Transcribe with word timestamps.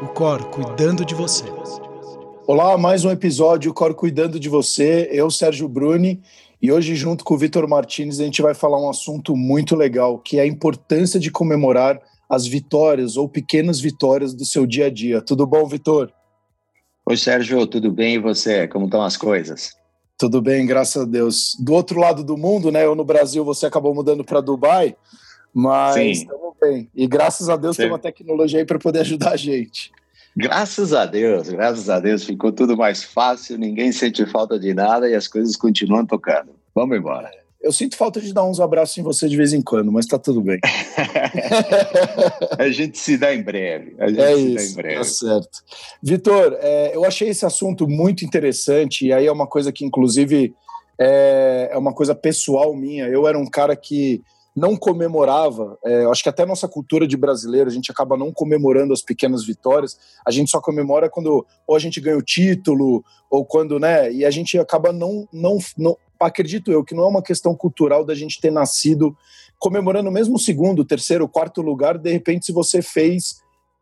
o 0.00 0.06
Cor 0.06 0.44
cuidando 0.50 1.04
de 1.04 1.12
você. 1.12 1.44
Olá, 2.46 2.78
mais 2.78 3.04
um 3.04 3.10
episódio 3.10 3.74
Cor 3.74 3.94
cuidando 3.94 4.38
de 4.38 4.48
você. 4.48 5.08
Eu, 5.10 5.28
Sérgio 5.28 5.68
Bruni, 5.68 6.22
e 6.62 6.70
hoje 6.70 6.94
junto 6.94 7.24
com 7.24 7.34
o 7.34 7.38
Vitor 7.38 7.66
Martins 7.68 8.20
a 8.20 8.24
gente 8.24 8.40
vai 8.40 8.54
falar 8.54 8.80
um 8.80 8.88
assunto 8.88 9.34
muito 9.34 9.74
legal, 9.74 10.20
que 10.20 10.38
é 10.38 10.42
a 10.42 10.46
importância 10.46 11.18
de 11.18 11.32
comemorar 11.32 12.00
as 12.30 12.46
vitórias 12.46 13.16
ou 13.16 13.28
pequenas 13.28 13.80
vitórias 13.80 14.32
do 14.32 14.44
seu 14.44 14.66
dia 14.66 14.86
a 14.86 14.90
dia. 14.90 15.20
Tudo 15.20 15.44
bom, 15.44 15.66
Vitor? 15.66 16.12
Oi, 17.04 17.16
Sérgio, 17.16 17.66
tudo 17.66 17.90
bem 17.90 18.14
e 18.14 18.18
você? 18.20 18.68
Como 18.68 18.84
estão 18.84 19.02
as 19.02 19.16
coisas? 19.16 19.72
Tudo 20.16 20.40
bem, 20.40 20.64
graças 20.64 21.02
a 21.02 21.06
Deus. 21.06 21.56
Do 21.58 21.72
outro 21.72 21.98
lado 21.98 22.22
do 22.22 22.36
mundo, 22.36 22.70
né? 22.70 22.84
Eu 22.84 22.94
no 22.94 23.04
Brasil, 23.04 23.44
você 23.44 23.66
acabou 23.66 23.92
mudando 23.92 24.22
para 24.22 24.40
Dubai, 24.40 24.94
mas 25.52 25.94
Sim. 25.94 26.10
estamos 26.10 26.47
E 26.94 27.06
graças 27.06 27.48
a 27.48 27.56
Deus 27.56 27.76
Sim. 27.76 27.82
tem 27.82 27.90
uma 27.90 27.98
tecnologia 27.98 28.58
aí 28.58 28.64
para 28.64 28.78
poder 28.78 29.00
ajudar 29.00 29.32
a 29.32 29.36
gente. 29.36 29.92
Graças 30.36 30.92
a 30.92 31.04
Deus, 31.04 31.48
graças 31.48 31.90
a 31.90 31.98
Deus 31.98 32.22
ficou 32.22 32.52
tudo 32.52 32.76
mais 32.76 33.02
fácil, 33.02 33.58
ninguém 33.58 33.90
sente 33.90 34.24
falta 34.26 34.58
de 34.58 34.72
nada 34.72 35.08
e 35.08 35.14
as 35.14 35.26
coisas 35.26 35.56
continuam 35.56 36.06
tocando. 36.06 36.50
Vamos 36.74 36.96
embora. 36.96 37.28
Eu 37.60 37.72
sinto 37.72 37.96
falta 37.96 38.20
de 38.20 38.32
dar 38.32 38.44
uns 38.44 38.60
abraços 38.60 38.96
em 38.98 39.02
você 39.02 39.28
de 39.28 39.36
vez 39.36 39.52
em 39.52 39.60
quando, 39.60 39.90
mas 39.90 40.06
tá 40.06 40.16
tudo 40.16 40.40
bem. 40.40 40.60
a 42.56 42.68
gente 42.70 42.96
se 42.96 43.18
dá 43.18 43.34
em 43.34 43.42
breve. 43.42 43.96
A 43.98 44.08
gente 44.08 44.20
é 44.20 44.34
se 44.36 44.40
isso, 44.40 44.54
dá 44.54 44.62
em 44.62 44.74
breve. 44.74 44.96
Tá 44.96 45.04
certo. 45.04 45.64
Vitor, 46.00 46.56
é, 46.60 46.94
eu 46.94 47.04
achei 47.04 47.28
esse 47.28 47.44
assunto 47.44 47.88
muito 47.88 48.24
interessante, 48.24 49.06
e 49.06 49.12
aí 49.12 49.26
é 49.26 49.32
uma 49.32 49.46
coisa 49.46 49.72
que, 49.72 49.84
inclusive, 49.84 50.54
é, 51.00 51.70
é 51.72 51.76
uma 51.76 51.92
coisa 51.92 52.14
pessoal 52.14 52.76
minha. 52.76 53.08
Eu 53.08 53.26
era 53.26 53.36
um 53.36 53.46
cara 53.46 53.74
que 53.74 54.22
não 54.58 54.76
comemorava, 54.76 55.78
é, 55.84 56.04
acho 56.06 56.22
que 56.22 56.28
até 56.28 56.44
nossa 56.44 56.68
cultura 56.68 57.06
de 57.06 57.16
brasileiro, 57.16 57.70
a 57.70 57.72
gente 57.72 57.90
acaba 57.90 58.16
não 58.16 58.32
comemorando 58.32 58.92
as 58.92 59.00
pequenas 59.00 59.44
vitórias, 59.44 59.96
a 60.26 60.30
gente 60.30 60.50
só 60.50 60.60
comemora 60.60 61.08
quando 61.08 61.46
ou 61.66 61.76
a 61.76 61.78
gente 61.78 62.00
ganha 62.00 62.18
o 62.18 62.22
título, 62.22 63.04
ou 63.30 63.44
quando, 63.44 63.78
né, 63.78 64.12
e 64.12 64.24
a 64.24 64.30
gente 64.30 64.58
acaba 64.58 64.92
não, 64.92 65.28
não, 65.32 65.58
não 65.76 65.96
acredito 66.20 66.72
eu 66.72 66.84
que 66.84 66.94
não 66.94 67.04
é 67.04 67.08
uma 67.08 67.22
questão 67.22 67.54
cultural 67.54 68.04
da 68.04 68.14
gente 68.14 68.40
ter 68.40 68.50
nascido 68.50 69.16
comemorando 69.58 70.10
mesmo 70.10 70.36
o 70.36 70.40
segundo, 70.40 70.84
terceiro, 70.84 71.28
quarto 71.28 71.62
lugar, 71.62 71.96
de 71.96 72.10
repente 72.10 72.46
se 72.46 72.52
você 72.52 72.82
fez 72.82 73.40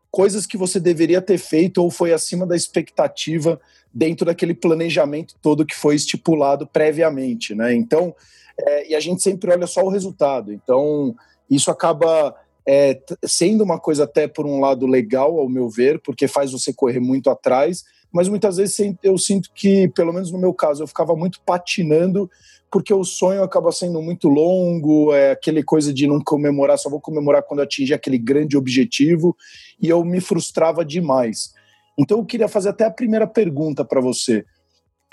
coisas 0.09 0.45
que 0.45 0.57
você 0.57 0.79
deveria 0.79 1.21
ter 1.21 1.37
feito 1.37 1.81
ou 1.81 1.91
foi 1.91 2.13
acima 2.13 2.45
da 2.45 2.55
expectativa 2.55 3.59
dentro 3.93 4.25
daquele 4.25 4.53
planejamento 4.53 5.35
todo 5.41 5.65
que 5.65 5.75
foi 5.75 5.95
estipulado 5.95 6.67
previamente, 6.67 7.53
né? 7.53 7.73
Então, 7.73 8.15
é, 8.59 8.91
e 8.91 8.95
a 8.95 8.99
gente 8.99 9.21
sempre 9.21 9.51
olha 9.51 9.67
só 9.67 9.81
o 9.81 9.89
resultado. 9.89 10.51
Então, 10.51 11.15
isso 11.49 11.69
acaba 11.69 12.35
é, 12.67 12.99
sendo 13.25 13.63
uma 13.63 13.79
coisa 13.79 14.03
até 14.03 14.27
por 14.27 14.45
um 14.45 14.59
lado 14.59 14.85
legal, 14.85 15.39
ao 15.39 15.49
meu 15.49 15.69
ver, 15.69 16.01
porque 16.01 16.27
faz 16.27 16.51
você 16.51 16.73
correr 16.73 16.99
muito 16.99 17.29
atrás, 17.29 17.83
mas 18.11 18.27
muitas 18.27 18.57
vezes 18.57 18.95
eu 19.03 19.17
sinto 19.17 19.49
que, 19.53 19.87
pelo 19.89 20.13
menos 20.13 20.31
no 20.31 20.39
meu 20.39 20.53
caso, 20.53 20.83
eu 20.83 20.87
ficava 20.87 21.15
muito 21.15 21.39
patinando 21.45 22.29
porque 22.71 22.93
o 22.93 23.03
sonho 23.03 23.43
acaba 23.43 23.71
sendo 23.71 24.01
muito 24.01 24.27
longo, 24.27 25.13
é 25.13 25.31
aquele 25.31 25.63
coisa 25.63 25.93
de 25.93 26.05
não 26.05 26.19
comemorar, 26.21 26.77
só 26.77 26.89
vou 26.89 26.99
comemorar 26.99 27.43
quando 27.43 27.61
atingir 27.61 27.93
aquele 27.93 28.17
grande 28.17 28.57
objetivo, 28.57 29.35
e 29.81 29.87
eu 29.87 30.03
me 30.03 30.19
frustrava 30.19 30.83
demais. 30.83 31.53
Então 31.97 32.19
eu 32.19 32.25
queria 32.25 32.47
fazer 32.47 32.69
até 32.69 32.85
a 32.85 32.91
primeira 32.91 33.25
pergunta 33.25 33.85
para 33.85 34.01
você. 34.01 34.45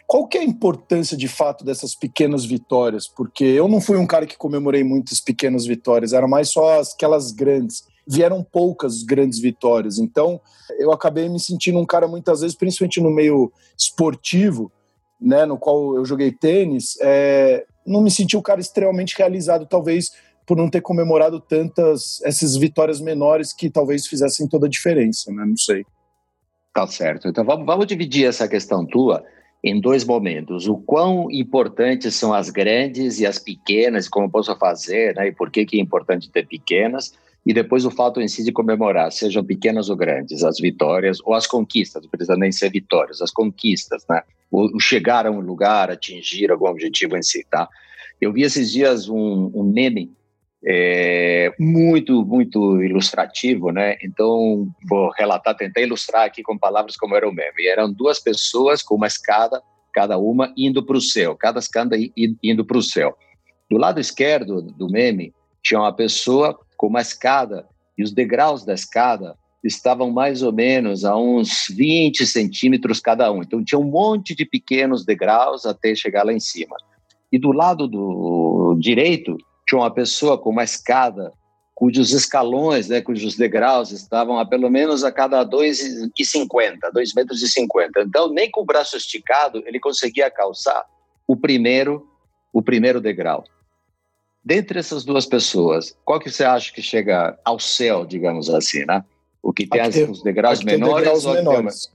Qual 0.07 0.27
que 0.29 0.39
é 0.39 0.41
a 0.43 0.45
importância 0.45 1.17
de 1.17 1.27
fato 1.27 1.65
dessas 1.65 1.95
pequenas 1.95 2.45
vitórias? 2.45 3.09
Porque 3.09 3.45
eu 3.45 3.69
não 3.69 3.81
fui 3.81 3.97
um 3.97 4.07
cara 4.07 4.27
que 4.27 4.37
comemorei 4.37 4.85
muitas 4.85 5.21
pequenas 5.21 5.67
vitórias, 5.67 6.13
era 6.13 6.29
mais 6.29 6.51
só 6.51 6.81
aquelas 6.81 7.33
grandes 7.33 7.85
vieram 8.07 8.45
poucas 8.45 9.03
grandes 9.03 9.41
vitórias. 9.41 9.99
Então, 9.99 10.41
eu 10.79 10.93
acabei 10.93 11.29
me 11.29 11.41
sentindo 11.41 11.79
um 11.79 11.87
cara 11.87 12.07
muitas 12.07 12.41
vezes, 12.41 12.57
principalmente 12.57 13.01
no 13.01 13.11
meio 13.11 13.53
esportivo, 13.77 14.71
né, 15.21 15.47
no 15.47 15.59
qual 15.59 15.97
eu 15.97 16.05
joguei 16.05 16.31
tênis, 16.31 16.99
é, 17.01 17.65
não 17.87 18.03
me 18.03 18.11
senti 18.11 18.37
um 18.37 18.43
cara 18.43 18.61
extremamente 18.61 19.17
realizado, 19.17 19.67
talvez 19.67 20.11
por 20.47 20.57
não 20.57 20.69
ter 20.69 20.83
comemorado 20.83 21.41
tantas 21.41 22.21
essas 22.23 22.57
vitórias 22.57 23.01
menores 23.01 23.53
que 23.53 23.71
talvez 23.71 24.07
fizessem 24.07 24.47
toda 24.47 24.67
a 24.67 24.71
diferença, 24.71 25.33
né? 25.33 25.45
Não 25.47 25.57
sei. 25.57 25.87
Tá 26.75 26.87
certo. 26.87 27.29
Então 27.29 27.45
vamos, 27.45 27.65
vamos 27.65 27.87
dividir 27.87 28.27
essa 28.27 28.47
questão 28.47 28.85
tua 28.85 29.25
em 29.65 29.81
dois 29.81 30.05
momentos. 30.05 30.69
O 30.69 30.77
quão 30.77 31.31
importantes 31.31 32.15
são 32.15 32.35
as 32.35 32.51
grandes 32.51 33.19
e 33.19 33.27
as 33.27 33.39
pequenas, 33.39 34.07
como 34.07 34.31
posso 34.31 34.55
fazer, 34.57 35.15
né? 35.17 35.29
E 35.29 35.33
por 35.33 35.51
que, 35.51 35.65
que 35.65 35.79
é 35.79 35.81
importante 35.81 36.29
ter 36.31 36.47
pequenas 36.47 37.15
e 37.47 37.55
depois 37.55 37.87
o 37.87 37.91
fato 37.91 38.21
em 38.21 38.29
si 38.29 38.45
de 38.45 38.53
comemorar, 38.53 39.11
sejam 39.11 39.43
pequenas 39.43 39.89
ou 39.89 39.97
grandes, 39.97 40.45
as 40.45 40.59
vitórias 40.59 41.19
ou 41.25 41.33
as 41.33 41.47
conquistas, 41.47 42.03
não 42.03 42.11
precisa 42.11 42.37
nem 42.37 42.53
ser 42.53 42.71
vitórias, 42.71 43.23
as 43.23 43.31
conquistas, 43.31 44.05
né? 44.09 44.23
O, 44.51 44.79
chegar 44.79 45.27
a 45.27 45.31
um 45.31 45.41
lugar, 45.41 45.91
atingir 45.91 46.51
algum 46.51 46.67
objetivo 46.67 47.17
em 47.17 47.23
si, 47.23 47.45
tá? 47.51 47.67
Eu 48.21 48.35
vi 48.35 48.43
esses 48.43 48.71
dias 48.71 49.09
um, 49.09 49.51
um 49.55 49.65
meme 49.65 50.13
é, 50.67 51.53
muito, 51.59 52.25
muito 52.25 52.83
ilustrativo, 52.83 53.71
né? 53.71 53.97
Então, 54.03 54.67
vou 54.89 55.11
relatar, 55.11 55.55
tentar 55.57 55.83
ilustrar 55.83 56.25
aqui 56.25 56.43
com 56.43 56.57
palavras 56.57 56.97
como 56.97 57.15
era 57.15 57.29
o 57.29 57.33
meme. 57.33 57.63
E 57.63 57.69
eram 57.69 57.93
duas 57.93 58.19
pessoas 58.19 58.83
com 58.83 58.95
uma 58.95 59.07
escada, 59.07 59.63
cada 59.93 60.17
uma 60.17 60.53
indo 60.57 60.85
para 60.85 60.97
o 60.97 61.01
céu, 61.01 61.37
cada 61.37 61.59
escada 61.59 61.97
indo 62.43 62.65
para 62.65 62.79
o 62.79 62.83
céu. 62.83 63.17
Do 63.71 63.77
lado 63.77 64.01
esquerdo 64.01 64.63
do 64.63 64.89
meme, 64.89 65.35
tinha 65.63 65.81
uma 65.81 65.93
pessoa 65.93 66.59
com 66.77 66.87
uma 66.87 67.01
escada, 67.01 67.67
e 67.97 68.03
os 68.03 68.13
degraus 68.13 68.65
da 68.65 68.75
escada 68.75 69.37
estavam 69.63 70.11
mais 70.11 70.43
ou 70.43 70.53
menos 70.53 71.05
a 71.05 71.17
uns 71.17 71.67
20 71.71 72.27
centímetros 72.27 73.01
cada 73.01 73.31
um. 73.33 73.43
Então 73.43 73.65
tinha 73.65 73.79
um 73.79 73.91
monte 73.91 74.35
de 74.35 74.45
pequenos 74.45 75.05
degraus 75.05 75.65
até 75.65 75.95
chegar 75.95 76.25
lá 76.25 76.33
em 76.33 76.41
cima. 76.41 76.77
E 77.33 77.39
do 77.39 77.53
lado 77.53 77.89
do 77.89 78.77
direito 78.79 79.39
tinha 79.67 79.81
uma 79.81 79.93
pessoa 79.93 80.39
com 80.39 80.51
uma 80.51 80.65
escada 80.65 81.33
cujos 81.75 82.13
escalões, 82.13 82.89
né, 82.89 83.01
cujos 83.01 83.37
degraus 83.37 83.91
estavam 83.91 84.39
a 84.39 84.47
pelo 84.47 84.71
menos 84.71 85.03
a 85.03 85.11
cada 85.11 85.45
2,50, 85.45 86.93
2 86.93 87.15
metros 87.15 87.43
e 87.43 87.49
50. 87.49 88.03
Então 88.03 88.29
nem 88.29 88.51
com 88.51 88.61
o 88.61 88.65
braço 88.65 88.97
esticado 88.97 89.63
ele 89.67 89.81
conseguia 89.81 90.31
calçar 90.31 90.85
o 91.27 91.37
primeiro 91.37 92.09
o 92.53 92.63
primeiro 92.63 93.01
degrau. 93.01 93.45
Dentre 94.45 94.79
essas 94.79 95.05
duas 95.05 95.27
pessoas, 95.27 95.97
qual 96.05 96.21
que 96.21 96.31
você 96.31 96.45
acha 96.45 96.73
que 96.73 96.83
chega 96.83 97.37
ao 97.45 97.59
céu, 97.59 98.05
digamos 98.05 98.49
assim, 98.49 98.85
né? 98.85 99.05
O 99.43 99.53
que 99.53 99.67
tem 99.67 99.81
as, 99.81 99.97
os 99.97 100.23
degraus 100.23 100.63
menores 100.63 101.05
degraus 101.05 101.25
menores. 101.25 101.91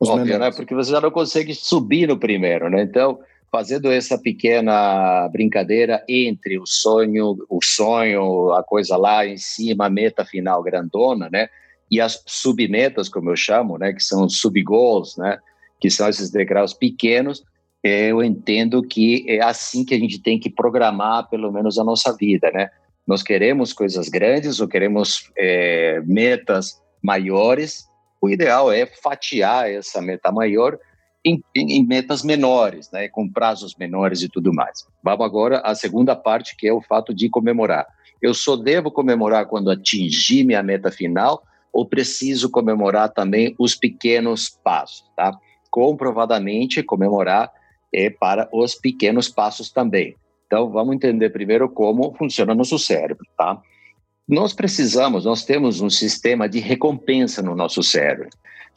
Os 0.00 0.08
óbvio, 0.08 0.24
né? 0.24 0.32
menores. 0.32 0.54
né? 0.54 0.56
Porque 0.56 0.74
você 0.74 0.92
já 0.92 1.00
não 1.00 1.10
consegue 1.10 1.54
subir 1.54 2.06
no 2.06 2.16
primeiro, 2.16 2.70
né? 2.70 2.82
Então, 2.82 3.18
fazendo 3.50 3.90
essa 3.90 4.18
pequena 4.18 5.28
brincadeira 5.28 6.04
entre 6.08 6.58
o 6.58 6.66
sonho, 6.66 7.36
o 7.48 7.58
sonho, 7.62 8.52
a 8.52 8.62
coisa 8.62 8.96
lá 8.96 9.26
em 9.26 9.38
cima, 9.38 9.86
a 9.86 9.90
meta 9.90 10.24
final 10.24 10.62
grandona, 10.62 11.28
né? 11.30 11.48
E 11.90 12.00
as 12.00 12.22
submetas, 12.26 13.08
como 13.08 13.30
eu 13.30 13.36
chamo, 13.36 13.78
né? 13.78 13.92
Que 13.92 14.02
são 14.02 14.28
subgoals, 14.28 15.16
né? 15.16 15.38
Que 15.80 15.90
são 15.90 16.08
esses 16.08 16.30
degraus 16.30 16.74
pequenos 16.74 17.42
eu 17.82 18.22
entendo 18.22 18.82
que 18.82 19.24
é 19.28 19.40
assim 19.42 19.84
que 19.84 19.94
a 19.94 19.98
gente 19.98 20.20
tem 20.20 20.38
que 20.38 20.50
programar, 20.50 21.28
pelo 21.28 21.52
menos, 21.52 21.78
a 21.78 21.84
nossa 21.84 22.14
vida, 22.14 22.50
né? 22.50 22.70
Nós 23.06 23.22
queremos 23.22 23.72
coisas 23.72 24.08
grandes 24.08 24.60
ou 24.60 24.68
queremos 24.68 25.30
é, 25.36 26.00
metas 26.04 26.80
maiores, 27.02 27.86
o 28.20 28.28
ideal 28.28 28.72
é 28.72 28.84
fatiar 28.84 29.70
essa 29.70 30.02
meta 30.02 30.32
maior 30.32 30.76
em, 31.24 31.42
em, 31.54 31.86
metas 31.86 32.22
menores, 32.22 32.90
né, 32.92 33.08
com 33.08 33.28
prazos 33.28 33.74
menores 33.76 34.22
e 34.22 34.28
tudo 34.28 34.52
mais. 34.52 34.86
Vamos 35.02 35.24
agora 35.24 35.58
à 35.60 35.74
segunda 35.74 36.14
parte, 36.14 36.56
que 36.56 36.66
é 36.66 36.72
o 36.72 36.80
fato 36.80 37.14
de 37.14 37.28
comemorar. 37.28 37.86
Eu 38.20 38.34
só 38.34 38.56
devo 38.56 38.90
comemorar 38.90 39.46
quando 39.46 39.70
atingir 39.70 40.44
minha 40.44 40.62
meta 40.62 40.90
final 40.90 41.42
ou 41.72 41.86
preciso 41.86 42.50
comemorar 42.50 43.10
também 43.10 43.54
os 43.58 43.74
pequenos 43.74 44.48
passos, 44.48 45.04
tá? 45.16 45.36
Comprovadamente, 45.70 46.82
comemorar 46.82 47.52
é 47.92 48.10
para 48.10 48.48
os 48.52 48.74
pequenos 48.74 49.28
passos 49.28 49.70
também. 49.70 50.16
Então, 50.46 50.70
vamos 50.70 50.96
entender 50.96 51.30
primeiro 51.30 51.68
como 51.68 52.14
funciona 52.16 52.54
nosso 52.54 52.78
cérebro, 52.78 53.24
tá? 53.36 53.60
Nós 54.26 54.52
precisamos, 54.52 55.24
nós 55.24 55.44
temos 55.44 55.80
um 55.80 55.88
sistema 55.88 56.48
de 56.48 56.58
recompensa 56.58 57.42
no 57.42 57.54
nosso 57.54 57.82
cérebro. 57.82 58.28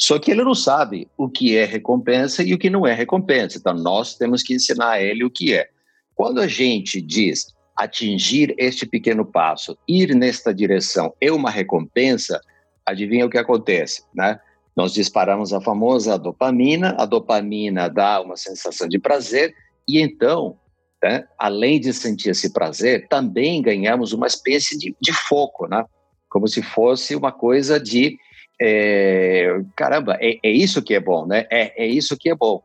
Só 0.02 0.18
que 0.18 0.32
ele 0.32 0.44
não 0.44 0.56
sabe 0.56 1.08
o 1.16 1.30
que 1.30 1.56
é 1.56 1.64
recompensa 1.64 2.42
e 2.42 2.56
o 2.56 2.58
que 2.58 2.72
não 2.72 2.88
é 2.88 2.94
recompensa. 2.94 3.60
Então, 3.60 3.76
nós 3.76 4.16
temos 4.16 4.42
que 4.42 4.56
ensinar 4.56 4.94
a 4.94 5.02
ele 5.02 5.24
o 5.24 5.30
que 5.30 5.54
é. 5.54 5.70
Quando 6.16 6.42
a 6.42 6.48
gente 6.48 7.00
diz 7.00 7.54
atingir 7.76 8.56
este 8.58 8.84
pequeno 8.84 9.24
passo, 9.24 9.78
ir 9.88 10.16
nesta 10.16 10.52
direção 10.52 11.14
é 11.22 11.32
uma 11.32 11.52
recompensa, 11.52 12.42
adivinha 12.84 13.28
o 13.28 13.30
que 13.30 13.38
acontece, 13.38 14.04
né? 14.12 14.40
Nós 14.76 14.92
disparamos 14.92 15.54
a 15.54 15.62
famosa 15.62 16.18
dopamina, 16.18 16.96
a 16.98 17.06
dopamina 17.06 17.88
dá 17.88 18.22
uma 18.22 18.38
sensação 18.38 18.88
de 18.88 18.98
prazer, 18.98 19.54
e 19.88 20.02
então, 20.02 20.58
né, 21.04 21.28
além 21.38 21.80
de 21.80 21.94
sentir 21.94 22.30
esse 22.30 22.52
prazer, 22.52 23.08
também 23.08 23.62
ganhamos 23.62 24.14
uma 24.14 24.26
espécie 24.26 24.76
de, 24.80 24.96
de 25.00 25.14
foco, 25.14 25.68
né? 25.68 25.86
como 26.28 26.48
se 26.48 26.64
fosse 26.64 27.16
uma 27.16 27.32
coisa 27.32 27.78
de 27.80 28.18
é, 28.64 29.60
caramba, 29.76 30.18
é, 30.22 30.38
é, 30.44 30.52
isso 30.52 30.84
que 30.84 30.94
é 30.94 31.00
bom, 31.00 31.26
né? 31.26 31.48
É, 31.50 31.84
é 31.84 31.88
isso 31.88 32.16
que 32.16 32.30
é 32.30 32.36
bom, 32.36 32.62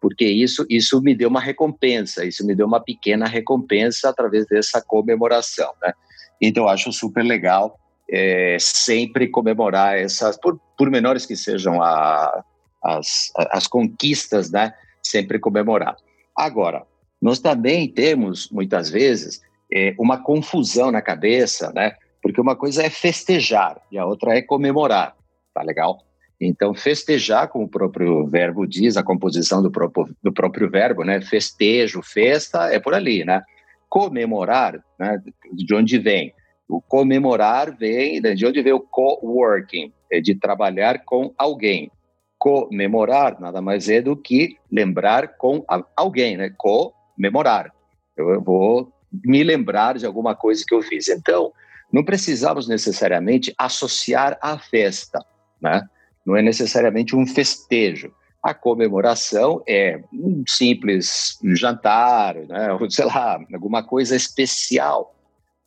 porque 0.00 0.24
isso, 0.24 0.64
isso 0.70 1.02
me 1.02 1.12
deu 1.12 1.28
uma 1.28 1.40
recompensa, 1.40 2.24
isso 2.24 2.46
me 2.46 2.54
deu 2.54 2.68
uma 2.68 2.78
pequena 2.78 3.26
recompensa 3.26 4.08
através 4.08 4.46
dessa 4.46 4.80
comemoração, 4.80 5.72
né? 5.82 5.92
Então, 6.40 6.68
acho 6.68 6.92
super 6.92 7.24
legal 7.24 7.76
é, 8.08 8.56
sempre 8.60 9.26
comemorar 9.26 9.98
essas, 9.98 10.38
por, 10.38 10.60
por 10.78 10.88
menores 10.88 11.26
que 11.26 11.34
sejam 11.34 11.82
a, 11.82 12.44
as, 12.82 13.32
as 13.50 13.66
conquistas, 13.66 14.52
né? 14.52 14.72
Sempre 15.02 15.40
comemorar. 15.40 15.96
Agora, 16.36 16.84
nós 17.20 17.40
também 17.40 17.88
temos, 17.88 18.48
muitas 18.50 18.88
vezes, 18.88 19.40
é, 19.72 19.94
uma 19.98 20.22
confusão 20.22 20.92
na 20.92 21.02
cabeça, 21.02 21.72
né? 21.72 21.94
Porque 22.22 22.40
uma 22.40 22.54
coisa 22.54 22.84
é 22.84 22.90
festejar 22.90 23.80
e 23.90 23.98
a 23.98 24.06
outra 24.06 24.36
é 24.36 24.42
comemorar, 24.42 25.16
tá 25.54 25.62
legal? 25.62 25.98
Então, 26.40 26.74
festejar, 26.74 27.48
como 27.48 27.66
o 27.66 27.68
próprio 27.68 28.26
verbo 28.26 28.66
diz, 28.66 28.96
a 28.96 29.02
composição 29.02 29.62
do 29.62 29.70
próprio, 29.70 30.16
do 30.22 30.32
próprio 30.32 30.70
verbo, 30.70 31.04
né? 31.04 31.20
Festejo, 31.20 32.00
festa, 32.02 32.72
é 32.72 32.80
por 32.80 32.94
ali, 32.94 33.24
né? 33.24 33.42
Comemorar, 33.88 34.82
né? 34.98 35.22
De 35.52 35.74
onde 35.74 35.98
vem? 35.98 36.32
O 36.66 36.80
comemorar 36.80 37.76
vem 37.76 38.22
de 38.22 38.46
onde 38.46 38.62
vem 38.62 38.72
o 38.72 38.80
co-working, 38.80 39.92
é 40.10 40.20
de 40.20 40.34
trabalhar 40.34 41.04
com 41.04 41.34
alguém. 41.36 41.90
Comemorar 42.38 43.38
nada 43.38 43.60
mais 43.60 43.90
é 43.90 44.00
do 44.00 44.16
que 44.16 44.56
lembrar 44.72 45.36
com 45.36 45.62
alguém, 45.94 46.38
né? 46.38 46.54
Comemorar. 46.56 47.70
Eu 48.16 48.40
vou 48.40 48.90
me 49.12 49.42
lembrar 49.42 49.98
de 49.98 50.06
alguma 50.06 50.34
coisa 50.34 50.64
que 50.66 50.74
eu 50.74 50.80
fiz. 50.80 51.08
Então, 51.08 51.52
não 51.92 52.04
precisamos 52.04 52.68
necessariamente 52.68 53.52
associar 53.58 54.38
à 54.40 54.56
festa, 54.56 55.22
né? 55.60 55.82
Não 56.24 56.36
é 56.36 56.42
necessariamente 56.42 57.16
um 57.16 57.26
festejo. 57.26 58.12
A 58.42 58.54
comemoração 58.54 59.62
é 59.68 60.00
um 60.12 60.42
simples 60.48 61.38
jantar, 61.54 62.34
né? 62.34 62.72
Ou, 62.72 62.90
sei 62.90 63.04
lá, 63.04 63.38
alguma 63.52 63.82
coisa 63.82 64.16
especial, 64.16 65.14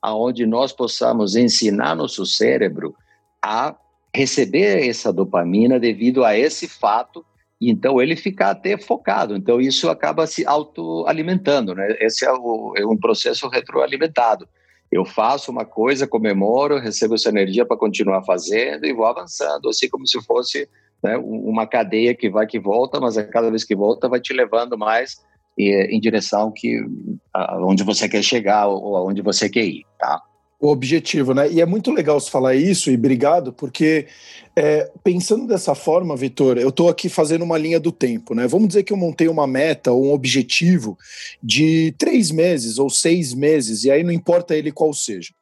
aonde 0.02 0.46
nós 0.46 0.74
possamos 0.74 1.36
ensinar 1.36 1.96
nosso 1.96 2.26
cérebro 2.26 2.96
a 3.42 3.76
receber 4.16 4.88
essa 4.88 5.12
dopamina 5.12 5.80
devido 5.80 6.24
a 6.24 6.38
esse 6.38 6.68
fato 6.68 7.26
então 7.70 8.02
ele 8.02 8.16
fica 8.16 8.50
até 8.50 8.78
focado. 8.78 9.36
Então 9.36 9.60
isso 9.62 9.90
acaba 9.90 10.28
se 10.28 10.46
autoalimentando, 10.46 11.74
né? 11.74 11.96
Esse 12.00 12.26
é, 12.26 12.32
o, 12.32 12.74
é 12.78 12.86
um 12.86 12.98
processo 12.98 13.48
retroalimentado. 13.48 14.48
Eu 14.94 15.06
faço 15.06 15.52
uma 15.52 15.66
coisa, 15.66 16.08
comemoro, 16.08 16.80
recebo 16.80 17.16
essa 17.16 17.30
energia 17.30 17.66
para 17.66 17.78
continuar 17.78 18.24
fazendo 18.24 18.86
e 18.86 18.94
vou 18.94 19.06
avançando, 19.06 19.70
assim 19.70 19.90
como 19.90 20.08
se 20.08 20.22
fosse 20.24 20.70
né, 21.04 21.18
uma 21.18 21.66
cadeia 21.66 22.14
que 22.16 22.30
vai 22.30 22.46
que 22.46 22.60
volta, 22.60 23.00
mas 23.00 23.18
a 23.18 23.24
cada 23.24 23.50
vez 23.50 23.64
que 23.64 23.76
volta 23.76 24.08
vai 24.08 24.22
te 24.22 24.34
levando 24.34 24.78
mais 24.78 25.18
em 25.58 26.00
direção 26.00 26.52
que 26.56 26.80
aonde 27.34 27.84
você 27.84 28.08
quer 28.08 28.24
chegar 28.24 28.68
ou 28.68 28.96
aonde 28.96 29.22
você 29.22 29.50
quer 29.50 29.66
ir, 29.66 29.84
tá? 30.00 30.22
O 30.64 30.70
objetivo, 30.70 31.34
né? 31.34 31.52
E 31.52 31.60
é 31.60 31.66
muito 31.66 31.92
legal 31.92 32.18
você 32.18 32.32
falar 32.32 32.56
isso, 32.56 32.90
e 32.90 32.96
obrigado, 32.96 33.52
porque 33.52 34.08
é, 34.56 34.90
pensando 35.04 35.46
dessa 35.46 35.76
forma, 35.76 36.16
Vitor, 36.16 36.58
eu 36.58 36.70
estou 36.70 36.88
aqui 36.88 37.10
fazendo 37.10 37.44
uma 37.44 37.58
linha 37.58 37.82
do 37.82 37.92
tempo, 37.92 38.34
né? 38.34 38.48
Vamos 38.48 38.70
dizer 38.70 38.84
que 38.84 38.94
eu 38.94 38.98
montei 38.98 39.28
uma 39.28 39.46
meta 39.46 39.92
ou 39.92 40.06
um 40.06 40.14
objetivo 40.14 40.98
de 41.44 41.94
três 41.98 42.32
meses 42.32 42.80
ou 42.80 42.90
seis 42.90 43.34
meses, 43.34 43.84
e 43.84 43.92
aí 43.92 44.06
não 44.06 44.12
importa 44.12 44.56
ele 44.56 44.72
qual 44.72 44.94
seja. 44.94 45.34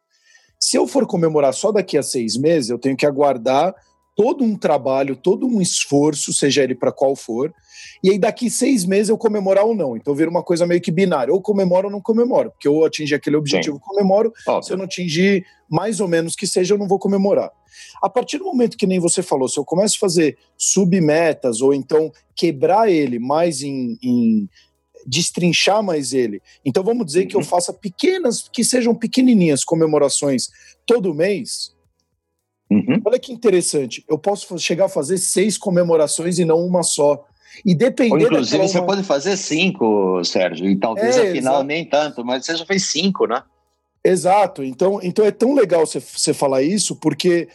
Se 0.59 0.75
eu 0.75 0.87
for 0.87 1.05
comemorar 1.05 1.53
só 1.53 1.71
daqui 1.71 1.99
a 1.99 2.03
seis 2.03 2.35
meses, 2.35 2.71
eu 2.71 2.79
tenho 2.79 2.97
que 2.97 3.05
aguardar 3.05 3.75
todo 4.15 4.43
um 4.43 4.57
trabalho, 4.57 5.15
todo 5.15 5.47
um 5.47 5.61
esforço, 5.61 6.33
seja 6.33 6.63
ele 6.63 6.75
para 6.75 6.91
qual 6.91 7.15
for, 7.15 7.53
e 8.03 8.11
aí 8.11 8.19
daqui 8.19 8.49
seis 8.49 8.85
meses 8.85 9.09
eu 9.09 9.17
comemorar 9.17 9.65
ou 9.65 9.75
não. 9.75 9.95
Então 9.95 10.13
vira 10.13 10.29
uma 10.29 10.43
coisa 10.43 10.65
meio 10.65 10.81
que 10.81 10.91
binária, 10.91 11.33
ou 11.33 11.41
comemoro 11.41 11.87
ou 11.87 11.91
não 11.91 12.01
comemoro, 12.01 12.51
porque 12.51 12.67
eu 12.67 12.83
atingi 12.83 13.15
aquele 13.15 13.35
objetivo, 13.35 13.77
Sim. 13.77 13.83
comemoro, 13.83 14.33
Óbvio. 14.47 14.63
se 14.63 14.73
eu 14.73 14.77
não 14.77 14.85
atingir 14.85 15.45
mais 15.69 15.99
ou 15.99 16.07
menos 16.07 16.35
que 16.35 16.45
seja, 16.45 16.73
eu 16.73 16.77
não 16.77 16.87
vou 16.87 16.99
comemorar. 16.99 17.51
A 18.01 18.09
partir 18.09 18.37
do 18.37 18.45
momento 18.45 18.77
que 18.77 18.87
nem 18.87 18.99
você 18.99 19.21
falou, 19.21 19.47
se 19.47 19.57
eu 19.57 19.63
começo 19.63 19.95
a 19.97 19.99
fazer 19.99 20.37
submetas, 20.57 21.61
ou 21.61 21.73
então 21.73 22.11
quebrar 22.35 22.89
ele 22.89 23.19
mais 23.19 23.61
em, 23.61 23.97
em 24.03 24.49
destrinchar 25.05 25.81
mais 25.81 26.13
ele. 26.13 26.41
Então 26.65 26.83
vamos 26.83 27.05
dizer 27.05 27.21
uhum. 27.21 27.27
que 27.27 27.35
eu 27.35 27.39
uhum. 27.39 27.45
faça 27.45 27.73
pequenas, 27.73 28.47
que 28.51 28.63
sejam 28.63 28.93
pequenininhas 28.93 29.63
comemorações 29.63 30.49
todo 30.85 31.13
mês, 31.13 31.73
Uhum. 32.71 33.01
Olha 33.03 33.19
que 33.19 33.33
interessante. 33.33 34.01
Eu 34.07 34.17
posso 34.17 34.57
chegar 34.57 34.85
a 34.85 34.89
fazer 34.89 35.17
seis 35.17 35.57
comemorações 35.57 36.39
e 36.39 36.45
não 36.45 36.65
uma 36.65 36.83
só. 36.83 37.25
E 37.65 37.75
depender. 37.75 38.13
Ou, 38.13 38.21
inclusive, 38.21 38.65
você 38.65 38.79
uma... 38.79 38.87
pode 38.87 39.03
fazer 39.03 39.35
cinco, 39.35 40.23
Sérgio, 40.23 40.69
e 40.69 40.77
talvez 40.77 41.17
é, 41.17 41.29
afinal 41.29 41.55
exato. 41.55 41.63
nem 41.65 41.83
tanto, 41.85 42.23
mas 42.23 42.45
você 42.45 42.55
já 42.55 42.65
fez 42.65 42.89
cinco, 42.89 43.27
né? 43.27 43.43
Exato. 44.01 44.63
Então, 44.63 45.01
então 45.03 45.25
é 45.25 45.31
tão 45.31 45.53
legal 45.53 45.85
você, 45.85 45.99
você 45.99 46.33
falar 46.33 46.63
isso, 46.63 46.95
porque 46.95 47.49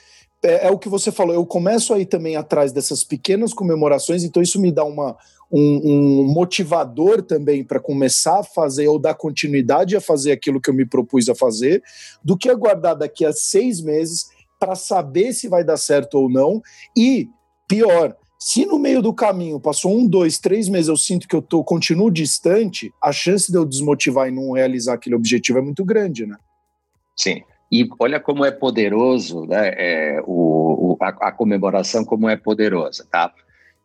é, 0.44 0.66
é, 0.66 0.70
o 0.70 0.78
que 0.78 0.88
você 0.88 1.10
falou. 1.10 1.34
Eu 1.34 1.46
começo 1.46 1.94
aí 1.94 2.04
também 2.04 2.36
atrás 2.36 2.70
dessas 2.70 3.02
pequenas 3.02 3.54
comemorações, 3.54 4.22
então 4.22 4.42
isso 4.42 4.60
me 4.60 4.70
dá 4.70 4.84
uma, 4.84 5.16
um, 5.50 5.80
um 5.82 6.24
motivador 6.24 7.22
também 7.22 7.64
para 7.64 7.80
começar 7.80 8.40
a 8.40 8.44
fazer 8.44 8.86
ou 8.86 8.98
dar 8.98 9.14
continuidade 9.14 9.96
a 9.96 10.00
fazer 10.00 10.32
aquilo 10.32 10.60
que 10.60 10.68
eu 10.68 10.74
me 10.74 10.84
propus 10.84 11.26
a 11.30 11.34
fazer, 11.34 11.82
do 12.22 12.36
que 12.36 12.50
aguardar 12.50 12.94
daqui 12.94 13.24
a 13.24 13.32
seis 13.32 13.80
meses 13.80 14.35
para 14.66 14.74
saber 14.74 15.32
se 15.32 15.46
vai 15.46 15.62
dar 15.62 15.76
certo 15.76 16.16
ou 16.16 16.28
não. 16.28 16.60
E, 16.96 17.28
pior, 17.68 18.16
se 18.36 18.66
no 18.66 18.80
meio 18.80 19.00
do 19.00 19.14
caminho 19.14 19.60
passou 19.60 19.96
um, 19.96 20.04
dois, 20.04 20.40
três 20.40 20.68
meses, 20.68 20.88
eu 20.88 20.96
sinto 20.96 21.28
que 21.28 21.36
eu 21.36 21.40
tô, 21.40 21.62
continuo 21.62 22.10
distante, 22.10 22.92
a 23.00 23.12
chance 23.12 23.50
de 23.50 23.56
eu 23.56 23.64
desmotivar 23.64 24.26
e 24.26 24.32
não 24.32 24.50
realizar 24.50 24.94
aquele 24.94 25.14
objetivo 25.14 25.60
é 25.60 25.62
muito 25.62 25.84
grande, 25.84 26.26
né? 26.26 26.36
Sim. 27.16 27.44
E 27.70 27.88
olha 28.00 28.18
como 28.18 28.44
é 28.44 28.50
poderoso, 28.50 29.46
né? 29.46 29.68
É, 29.76 30.20
o, 30.26 30.94
o 30.94 30.98
a, 31.00 31.08
a, 31.28 31.32
comemoração, 31.32 32.04
como 32.04 32.28
é 32.28 32.36
poderosa, 32.36 33.06
tá? 33.08 33.32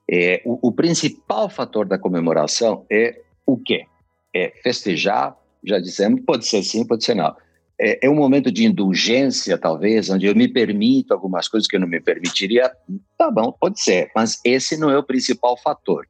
É, 0.09 0.41
o, 0.43 0.69
o 0.69 0.71
principal 0.71 1.47
fator 1.47 1.85
da 1.85 1.99
comemoração 1.99 2.87
é 2.91 3.21
o 3.45 3.55
quê? 3.55 3.85
É 4.33 4.51
festejar, 4.63 5.37
já 5.63 5.79
dissemos, 5.79 6.21
pode 6.25 6.47
ser 6.47 6.63
sim, 6.63 6.83
pode 6.83 7.03
ser 7.03 7.15
não 7.15 7.35
é, 7.81 8.05
é, 8.05 8.09
um 8.09 8.15
momento 8.15 8.51
de 8.51 8.63
indulgência, 8.63 9.57
talvez, 9.57 10.07
onde 10.11 10.27
eu 10.27 10.35
me 10.35 10.47
permito 10.47 11.13
algumas 11.13 11.47
coisas 11.47 11.67
que 11.67 11.75
eu 11.75 11.79
não 11.79 11.87
me 11.87 11.99
permitiria. 11.99 12.71
Tá 13.17 13.31
bom, 13.31 13.51
pode 13.51 13.81
ser, 13.81 14.11
mas 14.15 14.39
esse 14.45 14.77
não 14.77 14.91
é 14.91 14.97
o 14.97 15.03
principal 15.03 15.57
fator. 15.57 16.07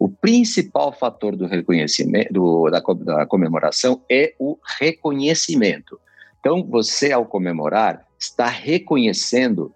O 0.00 0.08
principal 0.08 0.92
fator 0.92 1.36
do 1.36 1.46
reconhecimento, 1.46 2.32
do, 2.32 2.68
da, 2.68 2.80
da 2.80 3.24
comemoração 3.24 4.02
é 4.10 4.34
o 4.36 4.58
reconhecimento. 4.80 6.00
Então, 6.40 6.64
você, 6.64 7.12
ao 7.12 7.24
comemorar, 7.24 8.04
está 8.18 8.48
reconhecendo 8.48 9.72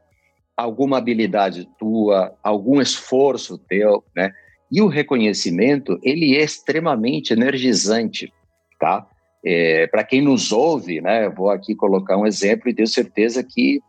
alguma 0.57 0.99
habilidade 0.99 1.69
tua, 1.79 2.37
algum 2.43 2.81
esforço 2.81 3.57
teu, 3.57 4.03
né? 4.17 4.33
E 4.73 4.83
o 4.83 4.88
reconhecimento, 4.88 5.97
ele 6.03 6.35
é 6.35 6.43
extremamente 6.43 7.33
energizante, 7.33 8.33
tá? 8.81 9.07
É, 9.49 9.87
Para 9.87 10.03
quem 10.03 10.21
nos 10.21 10.50
ouve, 10.50 11.00
né, 11.00 11.29
vou 11.29 11.50
aqui 11.50 11.73
colocar 11.73 12.17
um 12.17 12.26
exemplo 12.26 12.69
e 12.69 12.75
tenho 12.75 12.88
certeza 12.88 13.45
que 13.45 13.81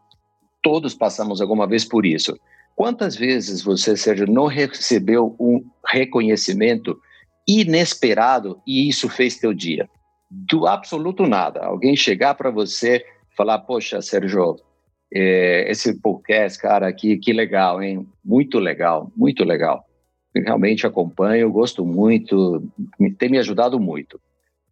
todos 0.61 0.93
passamos 0.93 1.41
alguma 1.41 1.65
vez 1.65 1.83
por 1.83 2.05
isso. 2.05 2.37
Quantas 2.75 3.15
vezes 3.15 3.63
você, 3.63 3.97
Sérgio, 3.97 4.27
não 4.27 4.45
recebeu 4.45 5.35
um 5.39 5.65
reconhecimento 5.83 6.95
inesperado 7.47 8.61
e 8.67 8.87
isso 8.87 9.09
fez 9.09 9.37
teu 9.37 9.51
dia? 9.51 9.89
Do 10.29 10.67
absoluto 10.67 11.25
nada. 11.25 11.61
Alguém 11.61 11.95
chegar 11.95 12.35
para 12.35 12.51
você 12.51 13.03
falar, 13.35 13.57
poxa, 13.57 13.99
Sérgio, 13.99 14.57
é, 15.11 15.71
esse 15.71 15.99
podcast, 15.99 16.59
cara, 16.59 16.93
que, 16.93 17.17
que 17.17 17.33
legal, 17.33 17.81
hein? 17.81 18.07
Muito 18.23 18.59
legal, 18.59 19.11
muito 19.17 19.43
legal. 19.43 19.83
realmente 20.35 20.85
acompanho, 20.85 21.51
gosto 21.51 21.83
muito, 21.83 22.61
tem 23.17 23.29
me 23.29 23.39
ajudado 23.39 23.79
muito 23.79 24.21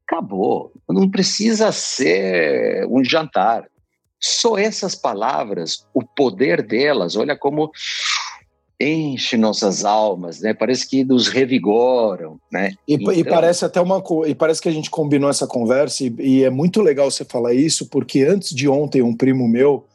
acabou. 0.07 0.71
Não 0.87 1.09
precisa 1.09 1.71
ser 1.71 2.85
um 2.87 3.03
jantar. 3.03 3.65
Só 4.19 4.57
essas 4.57 4.95
palavras, 4.95 5.85
o 5.93 6.03
poder 6.03 6.61
delas, 6.61 7.15
olha 7.15 7.35
como 7.35 7.71
enche 8.79 9.37
nossas 9.37 9.85
almas, 9.85 10.41
né? 10.41 10.53
Parece 10.53 10.87
que 10.87 11.03
nos 11.03 11.27
revigoram, 11.27 12.39
né? 12.51 12.73
E, 12.87 12.95
então... 12.95 13.13
e, 13.13 13.23
parece 13.23 13.63
até 13.63 13.79
uma 13.79 14.03
e 14.27 14.35
parece 14.35 14.61
que 14.61 14.67
a 14.67 14.71
gente 14.71 14.89
combinou 14.89 15.29
essa 15.29 15.47
conversa 15.47 16.03
e, 16.03 16.13
e, 16.19 16.43
é 16.43 16.49
muito 16.49 16.81
legal 16.81 17.09
você 17.09 17.23
falar 17.23 17.53
isso 17.53 17.87
porque 17.87 18.23
antes 18.23 18.53
de 18.53 18.67
ontem 18.67 19.01
um 19.01 19.15
primo 19.15 19.47
meu 19.47 19.85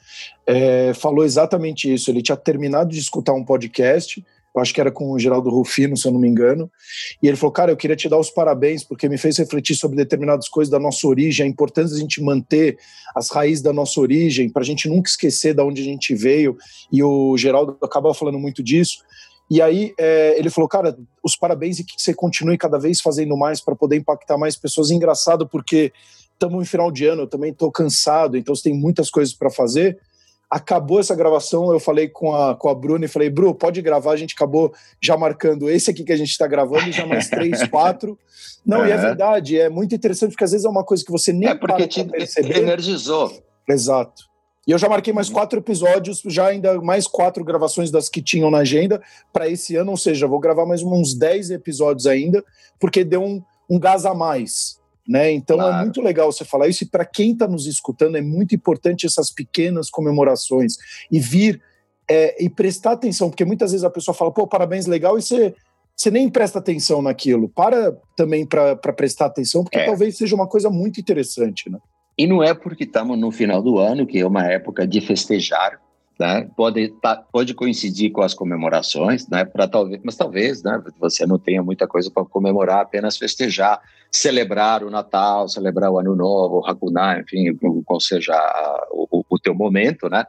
é, 0.46 0.92
falou 0.94 1.24
exatamente 1.24 1.92
isso. 1.92 2.10
Ele 2.10 2.22
tinha 2.22 2.36
terminado 2.36 2.90
de 2.90 2.98
escutar 2.98 3.34
um 3.34 3.44
podcast 3.44 4.24
eu 4.54 4.60
acho 4.60 4.74
que 4.74 4.80
era 4.80 4.90
com 4.90 5.12
o 5.12 5.18
Geraldo 5.18 5.48
Rufino, 5.48 5.96
se 5.96 6.06
eu 6.06 6.12
não 6.12 6.20
me 6.20 6.28
engano, 6.28 6.70
e 7.22 7.28
ele 7.28 7.36
falou, 7.36 7.52
cara, 7.52 7.70
eu 7.70 7.76
queria 7.76 7.96
te 7.96 8.08
dar 8.08 8.18
os 8.18 8.30
parabéns, 8.30 8.82
porque 8.82 9.08
me 9.08 9.16
fez 9.16 9.38
refletir 9.38 9.76
sobre 9.76 9.96
determinadas 9.96 10.48
coisas 10.48 10.70
da 10.70 10.78
nossa 10.78 11.06
origem, 11.06 11.46
a 11.46 11.48
importância 11.48 11.94
da 11.94 12.00
gente 12.00 12.22
manter 12.22 12.76
as 13.14 13.30
raízes 13.30 13.62
da 13.62 13.72
nossa 13.72 14.00
origem, 14.00 14.50
para 14.50 14.62
a 14.62 14.64
gente 14.64 14.88
nunca 14.88 15.08
esquecer 15.08 15.54
de 15.54 15.62
onde 15.62 15.80
a 15.80 15.84
gente 15.84 16.14
veio, 16.14 16.56
e 16.92 17.02
o 17.02 17.36
Geraldo 17.36 17.76
acaba 17.82 18.12
falando 18.12 18.38
muito 18.38 18.62
disso, 18.62 18.98
e 19.50 19.60
aí 19.60 19.92
é, 19.98 20.38
ele 20.38 20.48
falou, 20.48 20.68
cara, 20.68 20.96
os 21.24 21.34
parabéns 21.34 21.80
e 21.80 21.84
que 21.84 22.00
você 22.00 22.14
continue 22.14 22.56
cada 22.56 22.78
vez 22.78 23.00
fazendo 23.00 23.36
mais 23.36 23.60
para 23.60 23.74
poder 23.74 23.96
impactar 23.96 24.38
mais 24.38 24.56
pessoas. 24.56 24.92
Engraçado 24.92 25.44
porque 25.44 25.92
estamos 26.32 26.62
em 26.62 26.64
final 26.64 26.90
de 26.92 27.04
ano, 27.06 27.22
eu 27.22 27.26
também 27.26 27.50
estou 27.50 27.70
cansado, 27.72 28.36
então 28.36 28.54
você 28.54 28.70
tem 28.70 28.74
muitas 28.74 29.10
coisas 29.10 29.34
para 29.34 29.50
fazer. 29.50 29.98
Acabou 30.50 30.98
essa 30.98 31.14
gravação, 31.14 31.72
eu 31.72 31.78
falei 31.78 32.08
com 32.08 32.34
a, 32.34 32.56
com 32.56 32.68
a 32.68 32.74
Bruna 32.74 33.04
e 33.04 33.08
falei, 33.08 33.30
Bru, 33.30 33.54
pode 33.54 33.80
gravar, 33.80 34.12
a 34.12 34.16
gente 34.16 34.34
acabou 34.34 34.72
já 35.00 35.16
marcando 35.16 35.70
esse 35.70 35.90
aqui 35.90 36.02
que 36.02 36.12
a 36.12 36.16
gente 36.16 36.30
está 36.30 36.46
gravando, 36.46 36.90
já 36.90 37.06
mais 37.06 37.28
três, 37.28 37.62
quatro. 37.70 38.18
Não, 38.66 38.84
é. 38.84 38.88
e 38.88 38.90
é 38.90 38.96
verdade, 38.96 39.58
é 39.58 39.68
muito 39.68 39.94
interessante, 39.94 40.32
porque 40.32 40.44
às 40.44 40.50
vezes 40.50 40.66
é 40.66 40.68
uma 40.68 40.84
coisa 40.84 41.04
que 41.04 41.12
você 41.12 41.32
nem 41.32 41.50
é 41.50 41.54
porque 41.54 41.86
te 41.86 42.04
perceber. 42.04 42.58
energizou. 42.58 43.32
Exato. 43.68 44.30
E 44.66 44.72
eu 44.72 44.78
já 44.78 44.88
marquei 44.88 45.12
mais 45.12 45.30
quatro 45.30 45.58
episódios, 45.58 46.22
já 46.26 46.48
ainda 46.48 46.80
mais 46.80 47.06
quatro 47.06 47.44
gravações 47.44 47.90
das 47.90 48.08
que 48.08 48.20
tinham 48.20 48.50
na 48.50 48.58
agenda 48.58 49.00
para 49.32 49.48
esse 49.48 49.76
ano, 49.76 49.92
ou 49.92 49.96
seja, 49.96 50.26
vou 50.26 50.38
gravar 50.38 50.66
mais 50.66 50.82
uns 50.82 51.14
dez 51.14 51.50
episódios 51.50 52.06
ainda, 52.06 52.44
porque 52.78 53.02
deu 53.04 53.22
um, 53.22 53.42
um 53.68 53.78
gás 53.78 54.04
a 54.04 54.14
mais. 54.14 54.79
Né? 55.10 55.32
Então 55.32 55.56
é 55.56 55.64
claro. 55.64 55.76
é 55.76 55.80
muito 55.80 56.00
legal 56.00 56.30
você 56.30 56.44
falar 56.44 56.68
isso, 56.68 56.84
e 56.84 56.86
para 56.86 57.04
quem 57.04 57.32
está 57.32 57.48
nos 57.48 57.66
escutando, 57.66 58.16
é 58.16 58.20
muito 58.20 58.54
importante 58.54 59.06
essas 59.06 59.28
pequenas 59.28 59.90
comemorações 59.90 60.76
e 61.10 61.18
vir 61.18 61.60
é, 62.08 62.40
e 62.40 62.48
prestar 62.48 62.92
atenção, 62.92 63.28
porque 63.28 63.44
muitas 63.44 63.72
vezes 63.72 63.82
a 63.82 63.90
pessoa 63.90 64.14
fala, 64.14 64.30
pô, 64.30 64.46
parabéns, 64.46 64.86
legal, 64.86 65.18
e 65.18 65.22
você, 65.22 65.52
você 65.96 66.12
nem 66.12 66.28
presta 66.28 66.60
atenção 66.60 67.02
naquilo. 67.02 67.48
Para 67.48 67.92
também 68.16 68.46
para 68.46 68.76
prestar 68.76 69.26
atenção, 69.26 69.64
porque 69.64 69.80
é. 69.80 69.86
talvez 69.86 70.16
seja 70.16 70.36
uma 70.36 70.46
coisa 70.46 70.70
muito 70.70 71.00
interessante. 71.00 71.68
Né? 71.68 71.80
E 72.16 72.24
não 72.24 72.40
é 72.40 72.54
porque 72.54 72.84
estamos 72.84 73.18
no 73.18 73.32
final 73.32 73.60
do 73.60 73.80
ano, 73.80 74.06
que 74.06 74.20
é 74.20 74.24
uma 74.24 74.46
época 74.46 74.86
de 74.86 75.00
festejar, 75.00 75.80
né? 76.20 76.46
Pode, 76.54 76.88
tá, 77.00 77.16
pode 77.16 77.54
coincidir 77.54 78.12
com 78.12 78.20
as 78.20 78.34
comemorações, 78.34 79.26
né? 79.26 79.42
Para 79.42 79.66
talvez, 79.66 80.02
mas 80.04 80.16
talvez, 80.16 80.62
né? 80.62 80.78
Você 80.98 81.26
não 81.26 81.38
tenha 81.38 81.62
muita 81.62 81.88
coisa 81.88 82.10
para 82.10 82.26
comemorar, 82.26 82.82
apenas 82.82 83.16
festejar, 83.16 83.80
celebrar 84.12 84.84
o 84.84 84.90
Natal, 84.90 85.48
celebrar 85.48 85.90
o 85.90 85.98
Ano 85.98 86.14
Novo, 86.14 86.58
o 86.58 86.66
Hakuná, 86.66 87.18
enfim, 87.18 87.56
qual 87.86 87.98
seja 87.98 88.34
o, 88.90 89.24
o 89.30 89.38
teu 89.38 89.54
momento, 89.54 90.10
né? 90.10 90.26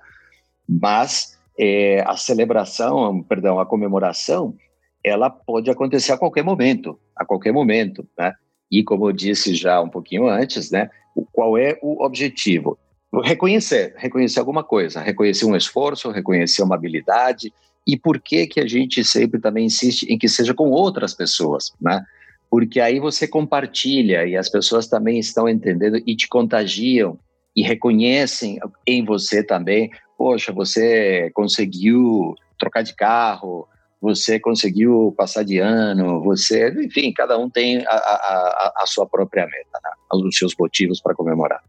Mas 0.67 1.37
é, 1.59 2.01
a 2.07 2.15
celebração, 2.15 3.21
perdão, 3.23 3.59
a 3.59 3.65
comemoração, 3.65 4.55
ela 5.03 5.29
pode 5.29 5.69
acontecer 5.69 6.13
a 6.13 6.17
qualquer 6.17 6.43
momento, 6.43 6.97
a 7.17 7.25
qualquer 7.25 7.51
momento, 7.51 8.07
né? 8.17 8.33
E 8.71 8.81
como 8.81 9.09
eu 9.09 9.11
disse 9.11 9.53
já 9.55 9.81
um 9.81 9.89
pouquinho 9.89 10.29
antes, 10.29 10.71
né? 10.71 10.89
Qual 11.33 11.57
é 11.57 11.77
o 11.81 12.01
objetivo? 12.01 12.79
Reconhecer, 13.19 13.93
reconhecer 13.97 14.39
alguma 14.39 14.63
coisa, 14.63 15.01
reconhecer 15.01 15.45
um 15.45 15.55
esforço, 15.55 16.11
reconhecer 16.11 16.63
uma 16.63 16.75
habilidade 16.75 17.53
e 17.85 17.97
por 17.97 18.19
que 18.19 18.47
que 18.47 18.59
a 18.59 18.67
gente 18.67 19.03
sempre 19.03 19.39
também 19.39 19.65
insiste 19.65 20.03
em 20.03 20.17
que 20.17 20.29
seja 20.29 20.53
com 20.53 20.69
outras 20.69 21.13
pessoas, 21.13 21.73
né? 21.81 22.03
Porque 22.49 22.79
aí 22.79 22.99
você 22.99 23.27
compartilha 23.27 24.25
e 24.25 24.37
as 24.37 24.49
pessoas 24.49 24.87
também 24.87 25.19
estão 25.19 25.47
entendendo 25.47 26.01
e 26.05 26.15
te 26.15 26.27
contagiam 26.27 27.17
e 27.55 27.61
reconhecem 27.61 28.59
em 28.87 29.03
você 29.03 29.43
também, 29.43 29.91
poxa, 30.17 30.53
você 30.53 31.31
conseguiu 31.33 32.35
trocar 32.57 32.81
de 32.83 32.95
carro, 32.95 33.67
você 34.01 34.39
conseguiu 34.39 35.13
passar 35.17 35.43
de 35.43 35.59
ano, 35.59 36.21
você, 36.23 36.69
enfim, 36.83 37.11
cada 37.13 37.37
um 37.37 37.49
tem 37.49 37.85
a, 37.85 37.91
a, 37.91 38.73
a 38.77 38.85
sua 38.85 39.05
própria 39.05 39.45
meta, 39.45 39.79
né? 39.83 39.91
os 40.13 40.37
seus 40.37 40.55
motivos 40.57 41.01
para 41.01 41.15
comemorar. 41.15 41.61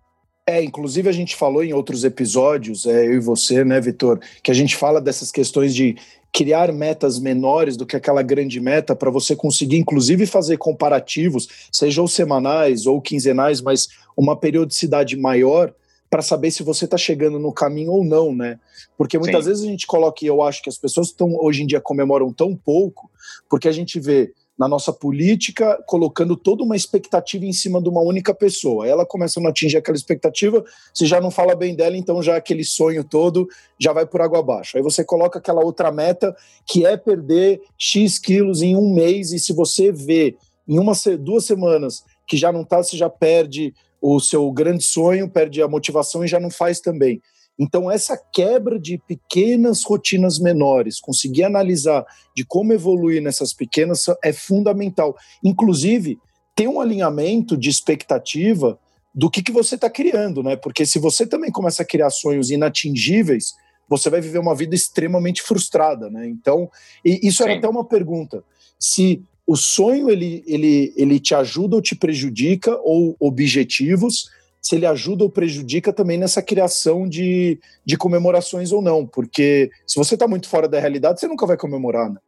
É, 0.47 0.63
inclusive 0.63 1.09
a 1.09 1.13
gente 1.13 1.37
falou 1.37 1.63
em 1.63 1.73
outros 1.73 2.03
episódios, 2.03 2.85
é, 2.85 3.07
eu 3.07 3.15
e 3.15 3.21
você, 3.21 3.65
né, 3.65 3.81
Vitor, 3.81 4.19
que 4.43 4.51
a 4.51 4.55
gente 4.55 4.75
fala 4.77 5.01
dessas 5.01 5.31
questões 5.31 5.73
de 5.73 5.97
criar 6.33 6.73
metas 6.73 7.21
menores 7.21 7.77
do 7.77 7.87
que 7.87 7.95
aquela 7.95 8.23
grande 8.23 8.59
meta 8.59 8.97
para 8.97 9.11
você 9.11 9.37
conseguir, 9.37 9.77
inclusive, 9.77 10.27
fazer 10.27 10.57
comparativos, 10.57 11.47
sejam 11.71 12.09
semanais 12.09 12.87
ou 12.87 13.01
quinzenais, 13.01 13.61
mas 13.61 13.89
uma 14.17 14.35
periodicidade 14.35 15.17
maior 15.17 15.73
para 16.11 16.23
saber 16.23 16.51
se 16.51 16.63
você 16.63 16.87
está 16.87 16.97
chegando 16.97 17.39
no 17.39 17.53
caminho 17.53 17.93
ou 17.93 18.05
não, 18.05 18.35
né? 18.35 18.59
Porque 18.99 19.19
muitas 19.19 19.45
Sim. 19.45 19.51
vezes 19.51 19.65
a 19.65 19.69
gente 19.69 19.87
coloca, 19.87 20.25
e 20.25 20.29
eu 20.29 20.43
acho 20.43 20.63
que 20.63 20.69
as 20.69 20.77
pessoas 20.77 21.09
estão 21.09 21.35
hoje 21.41 21.63
em 21.63 21.67
dia 21.67 21.81
comemoram 21.81 22.33
tão 22.33 22.57
pouco, 22.57 23.11
porque 23.49 23.69
a 23.69 23.73
gente 23.73 24.01
vê 24.01 24.33
na 24.63 24.69
nossa 24.69 24.93
política, 24.93 25.83
colocando 25.89 26.37
toda 26.37 26.63
uma 26.63 26.77
expectativa 26.77 27.45
em 27.45 27.53
cima 27.53 27.83
de 27.83 27.89
uma 27.89 28.01
única 28.01 28.33
pessoa. 28.33 28.87
Ela 28.87 29.05
começa 29.05 29.41
a 29.41 29.43
não 29.43 29.51
atingir 29.51 29.77
aquela 29.77 29.97
expectativa, 29.97 30.65
você 30.95 31.05
já 31.05 31.21
não 31.21 31.33
fala 31.33 31.57
bem 31.57 31.75
dela, 31.75 31.97
então 31.97 32.23
já 32.23 32.37
aquele 32.37 32.63
sonho 32.63 33.03
todo 33.03 33.49
já 33.77 33.93
vai 33.93 34.07
por 34.07 34.23
água 34.23 34.39
abaixo. 34.39 34.77
Aí 34.77 34.83
você 34.83 35.03
coloca 35.03 35.41
aquela 35.41 35.65
outra 35.65 35.91
meta 35.91 36.33
que 36.65 36.87
é 36.87 36.97
perder 36.97 37.61
X 37.77 38.21
quilos 38.21 38.63
em 38.63 38.77
um 38.77 38.95
mês, 38.95 39.33
e 39.33 39.41
se 39.41 39.53
você 39.53 39.91
vê 39.91 40.37
em 40.69 40.79
uma, 40.79 40.93
duas 41.19 41.45
semanas 41.45 42.05
que 42.29 42.37
já 42.37 42.53
não 42.53 42.63
está, 42.63 42.81
você 42.81 42.97
já 42.97 43.11
perde 43.11 43.75
o 44.01 44.21
seu 44.21 44.49
grande 44.53 44.85
sonho, 44.85 45.29
perde 45.29 45.61
a 45.61 45.67
motivação 45.67 46.25
e 46.25 46.29
já 46.29 46.39
não 46.39 46.51
faz 46.51 46.79
também. 46.79 47.21
Então, 47.59 47.91
essa 47.91 48.17
quebra 48.33 48.79
de 48.79 48.99
pequenas 48.99 49.85
rotinas 49.85 50.39
menores, 50.39 51.01
conseguir 51.01 51.45
analisar 51.45 52.05
de 52.35 52.45
como 52.45 52.73
evoluir 52.73 53.23
nessas 53.23 53.53
pequenas 53.53 54.07
é 54.25 54.33
fundamental. 54.33 55.15
Inclusive, 55.45 56.19
ter 56.55 56.67
um 56.67 56.81
alinhamento 56.81 57.57
de 57.57 57.69
expectativa 57.69 58.79
do 59.15 59.31
que, 59.31 59.43
que 59.43 59.53
você 59.53 59.75
está 59.75 59.91
criando, 59.91 60.43
né? 60.43 60.57
Porque 60.57 60.87
se 60.87 60.99
você 60.99 61.27
também 61.27 61.51
começa 61.51 61.83
a 61.83 61.87
criar 61.87 62.11
sonhos 62.11 62.51
inatingíveis, 62.51 63.53
você 63.89 64.09
vai 64.09 64.21
viver 64.21 64.39
uma 64.39 64.55
vida 64.55 64.75
extremamente 64.75 65.43
frustrada, 65.43 66.09
né? 66.09 66.27
Então, 66.27 66.71
isso 67.05 67.43
era 67.43 67.53
Sim. 67.53 67.59
até 67.59 67.69
uma 67.69 67.85
pergunta. 67.85 68.43
Se 68.79 69.23
o 69.47 69.57
sonho 69.57 70.09
ele, 70.09 70.43
ele, 70.47 70.95
ele 70.97 71.21
te 71.21 71.35
ajuda 71.35 71.77
ou 71.77 71.83
te 71.83 71.95
prejudica, 71.95 72.79
ou 72.83 73.15
objetivos, 73.21 74.31
se 74.63 74.77
ele 74.77 74.87
ajuda 74.87 75.25
ou 75.25 75.31
prejudica 75.31 75.93
também 75.93 76.17
nessa 76.17 76.41
criação 76.41 77.09
de, 77.09 77.59
de 77.85 77.97
comemorações 77.97 78.71
ou 78.71 78.81
não, 78.81 79.05
porque 79.05 79.73
se 79.85 79.97
você 79.97 80.15
está 80.15 80.29
muito 80.29 80.49
fora 80.49 80.69
da 80.69 80.79
realidade, 80.79 81.19
você 81.19 81.27
nunca 81.27 81.45
vai 81.45 81.57
comemorar, 81.57 82.09
né? 82.09 82.19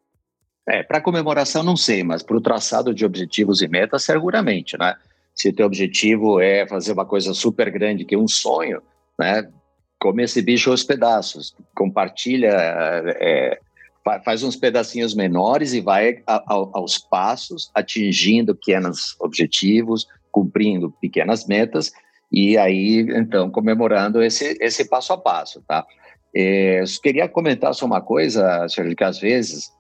É, 0.67 0.83
para 0.83 1.01
comemoração 1.01 1.63
não 1.63 1.77
sei, 1.77 2.03
mas 2.03 2.23
para 2.23 2.37
o 2.37 2.41
traçado 2.41 2.93
de 2.93 3.05
objetivos 3.05 3.63
e 3.63 3.69
metas, 3.69 4.03
seguramente, 4.03 4.77
né? 4.77 4.97
Se 5.35 5.53
teu 5.53 5.67
objetivo 5.67 6.41
é 6.41 6.67
fazer 6.67 6.93
uma 6.93 7.05
coisa 7.05 7.33
super 7.35 7.71
grande, 7.71 8.05
que 8.05 8.15
é 8.15 8.19
um 8.19 8.27
sonho, 8.27 8.83
né? 9.19 9.49
Come 10.01 10.25
esse 10.25 10.43
bicho 10.43 10.71
aos 10.71 10.83
pedaços, 10.83 11.55
compartilha, 11.77 12.51
é, 12.51 13.61
faz 14.25 14.43
uns 14.43 14.57
pedacinhos 14.57 15.15
menores 15.15 15.73
e 15.73 15.81
vai 15.81 16.23
aos 16.27 16.99
passos, 16.99 17.71
atingindo 17.75 18.57
pequenos 18.57 19.15
objetivos, 19.21 20.07
cumprindo 20.33 20.91
pequenas 21.01 21.47
metas 21.47 21.93
e 22.35 22.59
aí, 22.59 23.07
então, 23.15 23.49
comemorando 23.49 24.21
esse, 24.21 24.59
esse 24.61 24.89
passo 24.89 25.13
a 25.13 25.19
passo, 25.19 25.63
tá? 25.69 25.87
É, 26.35 26.81
eu 26.81 26.85
queria 27.01 27.29
comentar 27.29 27.73
só 27.75 27.87
uma 27.87 28.01
coisa, 28.01 28.67
Sérgio, 28.69 28.97
que 28.97 29.05
às 29.05 29.21
vezes 29.21 29.71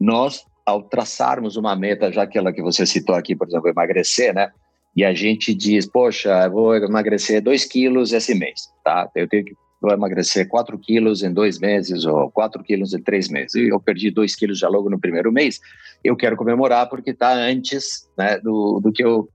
nós, 0.00 0.44
ao 0.66 0.82
traçarmos 0.82 1.56
uma 1.56 1.76
meta, 1.76 2.10
já 2.10 2.24
aquela 2.24 2.52
que 2.52 2.60
você 2.60 2.84
citou 2.84 3.14
aqui, 3.14 3.36
por 3.36 3.46
exemplo, 3.46 3.68
emagrecer, 3.68 4.34
né? 4.34 4.50
E 4.96 5.04
a 5.04 5.14
gente 5.14 5.54
diz, 5.54 5.86
poxa, 5.86 6.48
vou 6.48 6.74
emagrecer 6.74 7.40
2 7.40 7.64
quilos 7.66 8.12
esse 8.12 8.34
mês, 8.34 8.68
tá? 8.84 9.08
Eu 9.14 9.28
tenho 9.28 9.44
que 9.44 9.54
vou 9.80 9.92
emagrecer 9.92 10.48
4 10.48 10.78
quilos 10.78 11.24
em 11.24 11.32
dois 11.32 11.58
meses 11.58 12.04
ou 12.04 12.30
4 12.30 12.62
quilos 12.62 12.94
em 12.94 13.02
três 13.02 13.28
meses. 13.28 13.54
E 13.56 13.68
eu 13.68 13.80
perdi 13.80 14.12
2 14.12 14.36
quilos 14.36 14.60
já 14.60 14.68
logo 14.68 14.88
no 14.88 15.00
primeiro 15.00 15.32
mês. 15.32 15.60
Eu 16.04 16.16
quero 16.16 16.36
comemorar 16.36 16.88
porque 16.88 17.10
está 17.10 17.32
antes 17.32 18.08
né, 18.16 18.38
do, 18.38 18.78
do 18.80 18.92
que 18.92 19.04
eu 19.04 19.28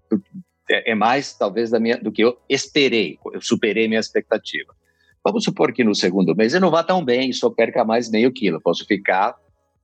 é, 0.70 0.92
é 0.92 0.96
mais 0.96 1.34
talvez 1.34 1.70
da 1.70 1.80
minha, 1.80 1.98
do 1.98 2.12
que 2.12 2.24
eu 2.24 2.38
esperei, 2.50 3.18
eu 3.34 3.42
superei 3.42 3.88
minha 3.88 4.00
expectativa. 4.00 4.74
Vamos 5.24 5.44
supor 5.44 5.74
que 5.74 5.84
no 5.84 5.96
segundo 5.96 6.36
mês 6.36 6.54
eu 6.54 6.62
não 6.62 6.72
vá 6.72 6.84
tão 6.84 7.04
bem, 7.04 7.34
só 7.34 7.50
perca 7.50 7.84
mais 7.84 8.10
meio 8.10 8.32
quilo, 8.32 8.62
posso 8.62 8.86
ficar 8.86 9.36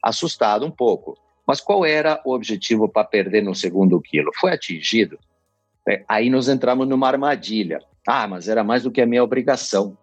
assustado 0.02 0.66
um 0.66 0.72
pouco. 0.72 1.18
Mas 1.46 1.60
qual 1.60 1.86
era 1.86 2.22
o 2.26 2.34
objetivo 2.34 2.88
para 2.88 3.04
perder 3.04 3.44
no 3.44 3.54
segundo 3.54 4.00
quilo? 4.00 4.32
Foi 4.40 4.52
atingido? 4.52 5.20
É, 5.88 6.04
aí 6.08 6.30
nós 6.30 6.48
entramos 6.48 6.88
numa 6.88 7.08
armadilha. 7.08 7.82
Ah, 8.08 8.28
mas 8.28 8.48
era 8.48 8.64
mais 8.64 8.84
do 8.84 8.92
que 8.92 9.02
a 9.02 9.06
minha 9.06 9.24
obrigação. 9.24 9.98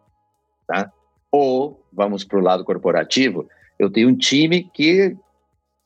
Tá? 0.66 0.92
Ou, 1.32 1.82
vamos 1.92 2.24
para 2.24 2.38
o 2.38 2.42
lado 2.42 2.64
corporativo, 2.64 3.48
eu 3.78 3.90
tenho 3.90 4.08
um 4.08 4.16
time 4.16 4.64
que 4.74 5.16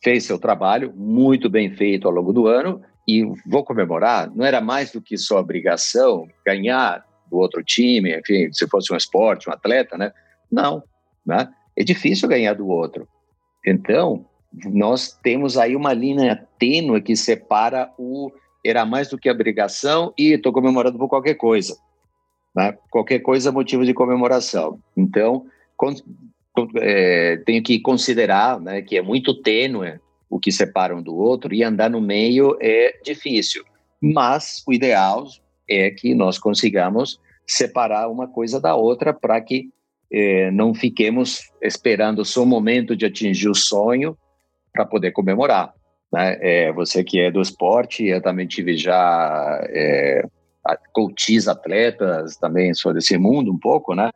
fez 0.03 0.25
seu 0.25 0.39
trabalho 0.39 0.93
muito 0.97 1.49
bem 1.49 1.71
feito 1.75 2.09
ao 2.09 2.15
longo 2.15 2.33
do 2.33 2.47
ano 2.47 2.83
e 3.07 3.25
vou 3.47 3.65
comemorar, 3.65 4.31
não 4.35 4.45
era 4.45 4.61
mais 4.61 4.91
do 4.91 5.01
que 5.01 5.17
sua 5.17 5.41
obrigação 5.41 6.27
ganhar 6.45 7.05
do 7.31 7.37
outro 7.37 7.63
time, 7.63 8.19
enfim, 8.19 8.53
se 8.53 8.67
fosse 8.69 8.93
um 8.93 8.97
esporte, 8.97 9.49
um 9.49 9.53
atleta, 9.53 9.97
né? 9.97 10.13
Não, 10.51 10.83
né? 11.25 11.53
É 11.77 11.83
difícil 11.83 12.29
ganhar 12.29 12.55
do 12.55 12.69
outro. 12.69 13.09
Então, 13.67 14.25
nós 14.67 15.13
temos 15.23 15.59
aí 15.59 15.75
uma 15.75 15.93
linha 15.93 16.47
tênue 16.59 17.03
que 17.03 17.17
separa 17.17 17.91
o 17.99 18.31
era 18.65 18.87
mais 18.87 19.09
do 19.09 19.19
que 19.19 19.31
obrigação 19.31 20.15
e 20.17 20.33
estou 20.33 20.53
comemorando 20.53 20.97
por 20.97 21.09
qualquer 21.09 21.35
coisa. 21.35 21.77
Né? 22.57 22.77
Qualquer 22.91 23.19
coisa 23.19 23.51
é 23.51 23.53
motivo 23.53 23.85
de 23.85 23.93
comemoração. 23.93 24.79
Então, 24.97 25.45
é, 26.77 27.37
tenho 27.45 27.63
que 27.63 27.79
considerar 27.81 28.59
né, 28.61 28.81
que 28.81 28.97
é 28.97 29.03
muito 29.03 29.35
tênue 29.43 30.01
o 30.29 30.39
que 30.39 30.51
separa 30.51 30.97
um 30.97 31.03
do 31.03 31.15
outro 31.17 31.55
e 31.55 31.63
andar 31.63 31.91
no 31.91 32.01
meio 32.01 32.57
é 32.61 32.99
difícil. 33.05 33.65
Mas 34.01 34.63
o 34.67 34.73
ideal 34.73 35.27
é 35.69 35.91
que 35.91 36.15
nós 36.15 36.39
consigamos 36.39 37.21
separar 37.47 38.09
uma 38.09 38.27
coisa 38.27 38.61
da 38.61 38.75
outra 38.75 39.13
para 39.13 39.41
que 39.41 39.71
eh, 40.11 40.51
não 40.51 40.75
fiquemos 40.75 41.51
esperando 41.63 42.25
só 42.25 42.43
o 42.43 42.47
momento 42.47 42.97
de 42.97 43.07
atingir 43.07 43.49
o 43.49 43.55
sonho 43.55 44.17
para 44.73 44.85
poder 44.85 45.13
comemorar. 45.13 45.73
Né? 46.13 46.39
É, 46.41 46.73
você 46.73 47.03
que 47.03 47.19
é 47.21 47.31
do 47.31 47.41
esporte, 47.41 48.05
eu 48.05 48.23
também 48.23 48.47
tive 48.47 48.77
já 48.77 49.61
é, 49.69 50.25
coaches 50.93 51.49
atletas, 51.49 52.37
também 52.37 52.73
sou 52.73 52.95
desse 52.95 53.19
mundo 53.19 53.53
um 53.53 53.59
pouco, 53.59 53.95
né? 53.95 54.11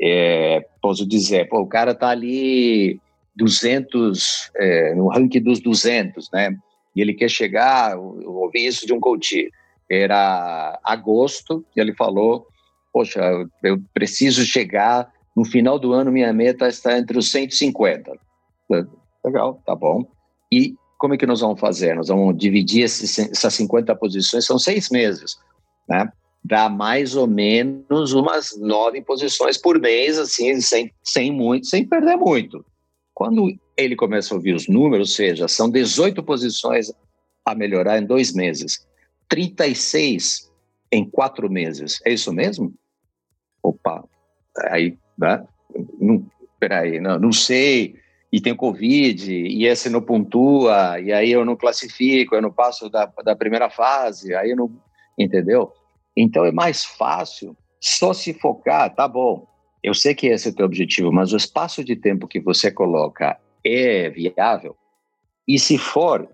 É, 0.00 0.64
posso 0.80 1.06
dizer, 1.06 1.48
pô, 1.48 1.60
o 1.60 1.66
cara 1.66 1.94
tá 1.94 2.08
ali 2.08 3.00
200, 3.40 4.50
é, 4.56 4.94
no 4.94 5.08
ranking 5.08 5.40
dos 5.40 5.60
200, 5.60 6.30
né? 6.30 6.54
E 6.94 7.00
ele 7.00 7.14
quer 7.14 7.30
chegar, 7.30 7.92
eu 7.92 8.34
ouvi 8.34 8.66
isso 8.66 8.86
de 8.86 8.92
um 8.92 9.00
coach, 9.00 9.50
era 9.90 10.78
agosto, 10.84 11.64
e 11.74 11.80
ele 11.80 11.94
falou, 11.94 12.46
poxa, 12.92 13.20
eu 13.64 13.80
preciso 13.94 14.44
chegar, 14.44 15.10
no 15.34 15.44
final 15.44 15.78
do 15.78 15.92
ano 15.92 16.12
minha 16.12 16.32
meta 16.32 16.68
está 16.68 16.98
entre 16.98 17.16
os 17.16 17.30
150. 17.30 18.12
Legal, 19.24 19.62
tá 19.64 19.74
bom. 19.74 20.04
E 20.52 20.74
como 20.98 21.14
é 21.14 21.16
que 21.16 21.26
nós 21.26 21.40
vamos 21.40 21.58
fazer? 21.58 21.94
Nós 21.94 22.08
vamos 22.08 22.36
dividir 22.36 22.82
esses, 22.82 23.18
essas 23.18 23.54
50 23.54 23.94
posições, 23.96 24.44
são 24.44 24.58
seis 24.58 24.90
meses, 24.90 25.38
né? 25.88 26.12
Dá 26.44 26.68
mais 26.68 27.14
ou 27.14 27.26
menos 27.26 28.12
umas 28.12 28.58
nove 28.58 29.00
posições 29.02 29.56
por 29.56 29.78
mês, 29.78 30.18
assim, 30.18 30.60
sem, 30.60 30.92
sem 31.02 31.32
muito, 31.32 31.66
sem 31.66 31.86
perder 31.86 32.16
muito. 32.16 32.64
Quando 33.20 33.54
ele 33.76 33.94
começa 33.94 34.32
a 34.32 34.36
ouvir 34.38 34.54
os 34.54 34.66
números, 34.66 35.10
ou 35.10 35.14
seja, 35.14 35.46
são 35.46 35.68
18 35.68 36.22
posições 36.22 36.90
a 37.44 37.54
melhorar 37.54 37.98
em 37.98 38.06
dois 38.06 38.32
meses, 38.32 38.88
36 39.28 40.50
em 40.90 41.04
quatro 41.04 41.50
meses. 41.50 42.00
É 42.06 42.14
isso 42.14 42.32
mesmo? 42.32 42.72
Opa, 43.62 44.02
aí, 44.70 44.96
né? 45.18 45.46
Não, 46.00 46.26
peraí, 46.58 46.98
não, 46.98 47.18
não 47.18 47.30
sei 47.30 47.94
e 48.32 48.40
tem 48.40 48.56
Covid, 48.56 49.30
e 49.30 49.66
esse 49.66 49.90
não 49.90 50.00
pontua, 50.00 50.98
e 50.98 51.12
aí 51.12 51.30
eu 51.30 51.44
não 51.44 51.56
classifico, 51.56 52.34
eu 52.34 52.40
não 52.40 52.50
passo 52.50 52.88
da, 52.88 53.04
da 53.22 53.36
primeira 53.36 53.68
fase, 53.68 54.34
aí 54.34 54.52
eu 54.52 54.56
não. 54.56 54.72
Entendeu? 55.18 55.70
Então 56.16 56.46
é 56.46 56.52
mais 56.52 56.86
fácil 56.86 57.54
só 57.78 58.14
se 58.14 58.32
focar, 58.32 58.94
tá 58.94 59.06
bom, 59.06 59.46
eu 59.82 59.94
sei 59.94 60.14
que 60.14 60.26
esse 60.26 60.48
é 60.48 60.50
o 60.50 60.54
teu 60.54 60.66
objetivo, 60.66 61.12
mas 61.12 61.32
o 61.32 61.36
espaço 61.36 61.82
de 61.84 61.96
tempo 61.96 62.28
que 62.28 62.40
você 62.40 62.70
coloca 62.70 63.38
é 63.64 64.10
viável? 64.10 64.76
E 65.48 65.58
se 65.58 65.78
for, 65.78 66.22
o 66.22 66.28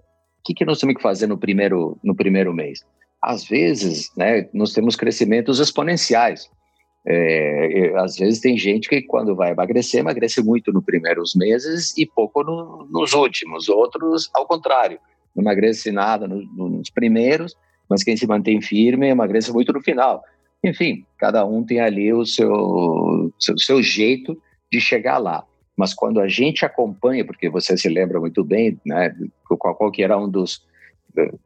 que, 0.45 0.55
que 0.55 0.65
nós 0.65 0.79
temos 0.79 0.97
que 0.97 1.03
fazer 1.03 1.27
no 1.27 1.39
primeiro, 1.39 1.99
no 2.03 2.15
primeiro 2.15 2.53
mês? 2.53 2.85
Às 3.23 3.45
vezes, 3.45 4.11
né, 4.17 4.49
nós 4.53 4.73
temos 4.73 4.97
crescimentos 4.97 5.59
exponenciais. 5.59 6.51
É, 7.09 7.93
às 7.99 8.17
vezes 8.17 8.41
tem 8.41 8.59
gente 8.59 8.89
que 8.89 9.01
quando 9.03 9.37
vai 9.37 9.53
emagrecer, 9.53 10.01
emagrece 10.01 10.43
muito 10.43 10.73
nos 10.73 10.85
primeiros 10.85 11.37
meses 11.37 11.97
e 11.97 12.05
pouco 12.05 12.43
no, 12.43 12.89
nos 12.91 13.13
últimos. 13.13 13.69
Outros, 13.69 14.29
ao 14.35 14.45
contrário, 14.45 14.99
não 15.35 15.43
emagrece 15.43 15.93
nada 15.93 16.27
no, 16.27 16.69
nos 16.69 16.91
primeiros, 16.91 17.55
mas 17.89 18.03
quem 18.03 18.17
se 18.17 18.27
mantém 18.27 18.61
firme 18.61 19.09
emagrece 19.09 19.53
muito 19.53 19.73
no 19.73 19.81
final. 19.81 20.23
Enfim, 20.65 21.05
cada 21.19 21.45
um 21.45 21.65
tem 21.65 21.81
ali 21.81 22.13
o 22.13 22.25
seu, 22.25 23.33
seu, 23.39 23.59
seu 23.59 23.83
jeito 23.83 24.41
de 24.71 24.81
chegar 24.81 25.19
lá. 25.19 25.45
Mas 25.77 25.93
quando 25.93 26.21
a 26.21 26.29
gente 26.29 26.65
acompanha, 26.65 27.25
porque 27.25 27.49
você 27.49 27.77
se 27.77 27.89
lembra 27.89 28.19
muito 28.19 28.43
bem, 28.43 28.81
né, 28.85 29.15
qual, 29.47 29.75
qual 29.75 29.91
que 29.91 30.03
era 30.03 30.17
um 30.17 30.29
dos 30.29 30.65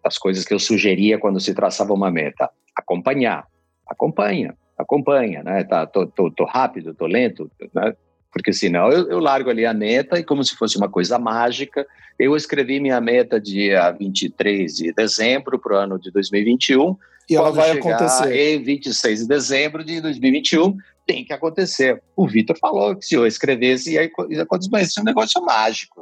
das 0.02 0.18
coisas 0.18 0.44
que 0.44 0.52
eu 0.52 0.58
sugeria 0.58 1.18
quando 1.18 1.38
se 1.38 1.54
traçava 1.54 1.92
uma 1.92 2.10
meta, 2.10 2.50
acompanhar, 2.74 3.46
acompanha, 3.86 4.56
acompanha, 4.76 5.42
né? 5.42 5.64
Tá, 5.64 5.86
tô, 5.86 6.06
tô, 6.06 6.30
tô 6.30 6.44
rápido, 6.44 6.94
tô 6.94 7.06
lento, 7.06 7.50
né? 7.74 7.94
Porque 8.32 8.52
senão 8.52 8.90
eu, 8.90 9.08
eu, 9.08 9.18
largo 9.18 9.50
ali 9.50 9.66
a 9.66 9.74
meta 9.74 10.18
e 10.18 10.24
como 10.24 10.44
se 10.44 10.56
fosse 10.56 10.76
uma 10.76 10.88
coisa 10.88 11.18
mágica, 11.18 11.86
eu 12.18 12.36
escrevi 12.36 12.78
minha 12.78 13.00
meta 13.00 13.40
dia 13.40 13.90
23 13.90 14.76
de 14.76 14.92
dezembro 14.92 15.58
para 15.58 15.74
o 15.74 15.76
ano 15.76 15.98
de 15.98 16.10
2021. 16.12 16.96
E 17.30 17.36
ela 17.36 17.52
vai 17.52 17.70
acontecer. 17.70 18.34
Em 18.34 18.62
26 18.62 19.20
de 19.20 19.28
dezembro 19.28 19.84
de 19.84 20.00
2021, 20.00 20.76
tem 21.06 21.24
que 21.24 21.32
acontecer. 21.32 22.02
O 22.16 22.26
Vitor 22.26 22.58
falou 22.58 22.96
que 22.96 23.06
se 23.06 23.14
eu 23.14 23.24
escrevesse 23.24 23.92
ia 23.92 24.10
acontecer, 24.42 24.70
mas 24.72 24.88
isso 24.88 24.98
é 24.98 25.02
um 25.02 25.06
negócio 25.06 25.40
mágico. 25.44 26.00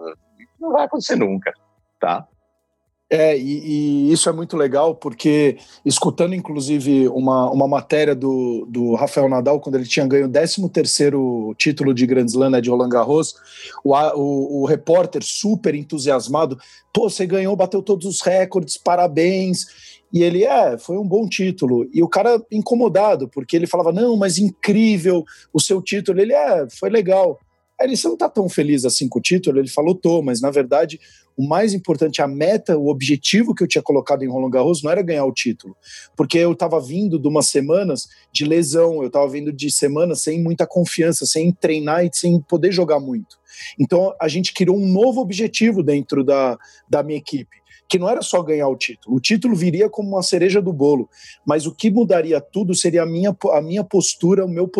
Não 0.58 0.72
vai 0.72 0.86
acontecer 0.86 1.16
nunca, 1.16 1.52
tá? 2.00 2.26
É, 3.10 3.38
e, 3.38 4.10
e, 4.10 4.12
isso 4.12 4.28
é 4.28 4.32
muito 4.32 4.54
legal, 4.54 4.94
porque 4.94 5.56
escutando 5.82 6.34
inclusive 6.34 7.08
uma, 7.08 7.50
uma 7.50 7.66
matéria 7.66 8.14
do, 8.14 8.66
do 8.68 8.94
Rafael 8.94 9.30
Nadal, 9.30 9.60
quando 9.60 9.76
ele 9.76 9.86
tinha 9.86 10.06
ganho 10.06 10.26
o 10.26 10.68
13 10.68 10.70
título 11.56 11.94
de 11.94 12.06
Grand 12.06 12.26
Slam 12.26 12.50
né, 12.50 12.60
de 12.60 12.68
Roland 12.68 12.90
Garros, 12.90 13.34
o, 13.82 13.94
o, 13.94 14.60
o, 14.60 14.66
repórter 14.66 15.22
super 15.24 15.74
entusiasmado, 15.74 16.58
pô, 16.92 17.08
você 17.08 17.26
ganhou, 17.26 17.56
bateu 17.56 17.82
todos 17.82 18.06
os 18.06 18.20
recordes, 18.20 18.76
parabéns. 18.76 19.87
E 20.12 20.22
ele, 20.22 20.44
é, 20.44 20.78
foi 20.78 20.96
um 20.96 21.06
bom 21.06 21.28
título. 21.28 21.88
E 21.92 22.02
o 22.02 22.08
cara 22.08 22.42
incomodado, 22.50 23.28
porque 23.28 23.54
ele 23.54 23.66
falava, 23.66 23.92
não, 23.92 24.16
mas 24.16 24.38
incrível 24.38 25.24
o 25.52 25.60
seu 25.60 25.82
título. 25.82 26.20
Ele, 26.20 26.32
é, 26.32 26.66
foi 26.70 26.88
legal. 26.88 27.38
Aí 27.78 27.86
ele, 27.86 27.96
você 27.96 28.08
não 28.08 28.16
tá 28.16 28.28
tão 28.28 28.48
feliz 28.48 28.84
assim 28.84 29.08
com 29.08 29.18
o 29.18 29.22
título? 29.22 29.58
Ele 29.58 29.68
falou, 29.68 29.94
tô, 29.94 30.22
mas 30.22 30.40
na 30.40 30.50
verdade 30.50 30.98
o 31.38 31.46
mais 31.46 31.72
importante, 31.72 32.20
a 32.20 32.26
meta, 32.26 32.76
o 32.76 32.88
objetivo 32.88 33.54
que 33.54 33.62
eu 33.62 33.68
tinha 33.68 33.80
colocado 33.80 34.24
em 34.24 34.28
Roland 34.28 34.50
Garros 34.50 34.82
não 34.82 34.90
era 34.90 35.00
ganhar 35.02 35.24
o 35.24 35.32
título, 35.32 35.76
porque 36.16 36.36
eu 36.36 36.50
estava 36.50 36.80
vindo 36.80 37.16
de 37.16 37.28
umas 37.28 37.46
semanas 37.46 38.08
de 38.32 38.44
lesão, 38.44 39.02
eu 39.02 39.06
estava 39.06 39.28
vindo 39.28 39.52
de 39.52 39.70
semanas 39.70 40.20
sem 40.20 40.42
muita 40.42 40.66
confiança, 40.66 41.24
sem 41.24 41.52
treinar 41.52 42.04
e 42.04 42.10
sem 42.12 42.40
poder 42.40 42.72
jogar 42.72 42.98
muito. 42.98 43.38
Então 43.78 44.12
a 44.20 44.26
gente 44.26 44.52
criou 44.52 44.76
um 44.76 44.88
novo 44.88 45.20
objetivo 45.20 45.80
dentro 45.80 46.24
da, 46.24 46.58
da 46.90 47.04
minha 47.04 47.18
equipe, 47.20 47.56
que 47.88 47.98
não 47.98 48.08
era 48.08 48.20
só 48.20 48.42
ganhar 48.42 48.68
o 48.68 48.76
título. 48.76 49.16
O 49.16 49.20
título 49.20 49.56
viria 49.56 49.88
como 49.88 50.10
uma 50.10 50.22
cereja 50.22 50.60
do 50.60 50.72
bolo, 50.72 51.08
mas 51.46 51.66
o 51.66 51.74
que 51.74 51.90
mudaria 51.90 52.40
tudo 52.40 52.74
seria 52.74 53.02
a 53.02 53.06
minha, 53.06 53.34
a 53.52 53.62
minha 53.62 53.82
postura, 53.82 54.44
o 54.44 54.48
meu, 54.48 54.70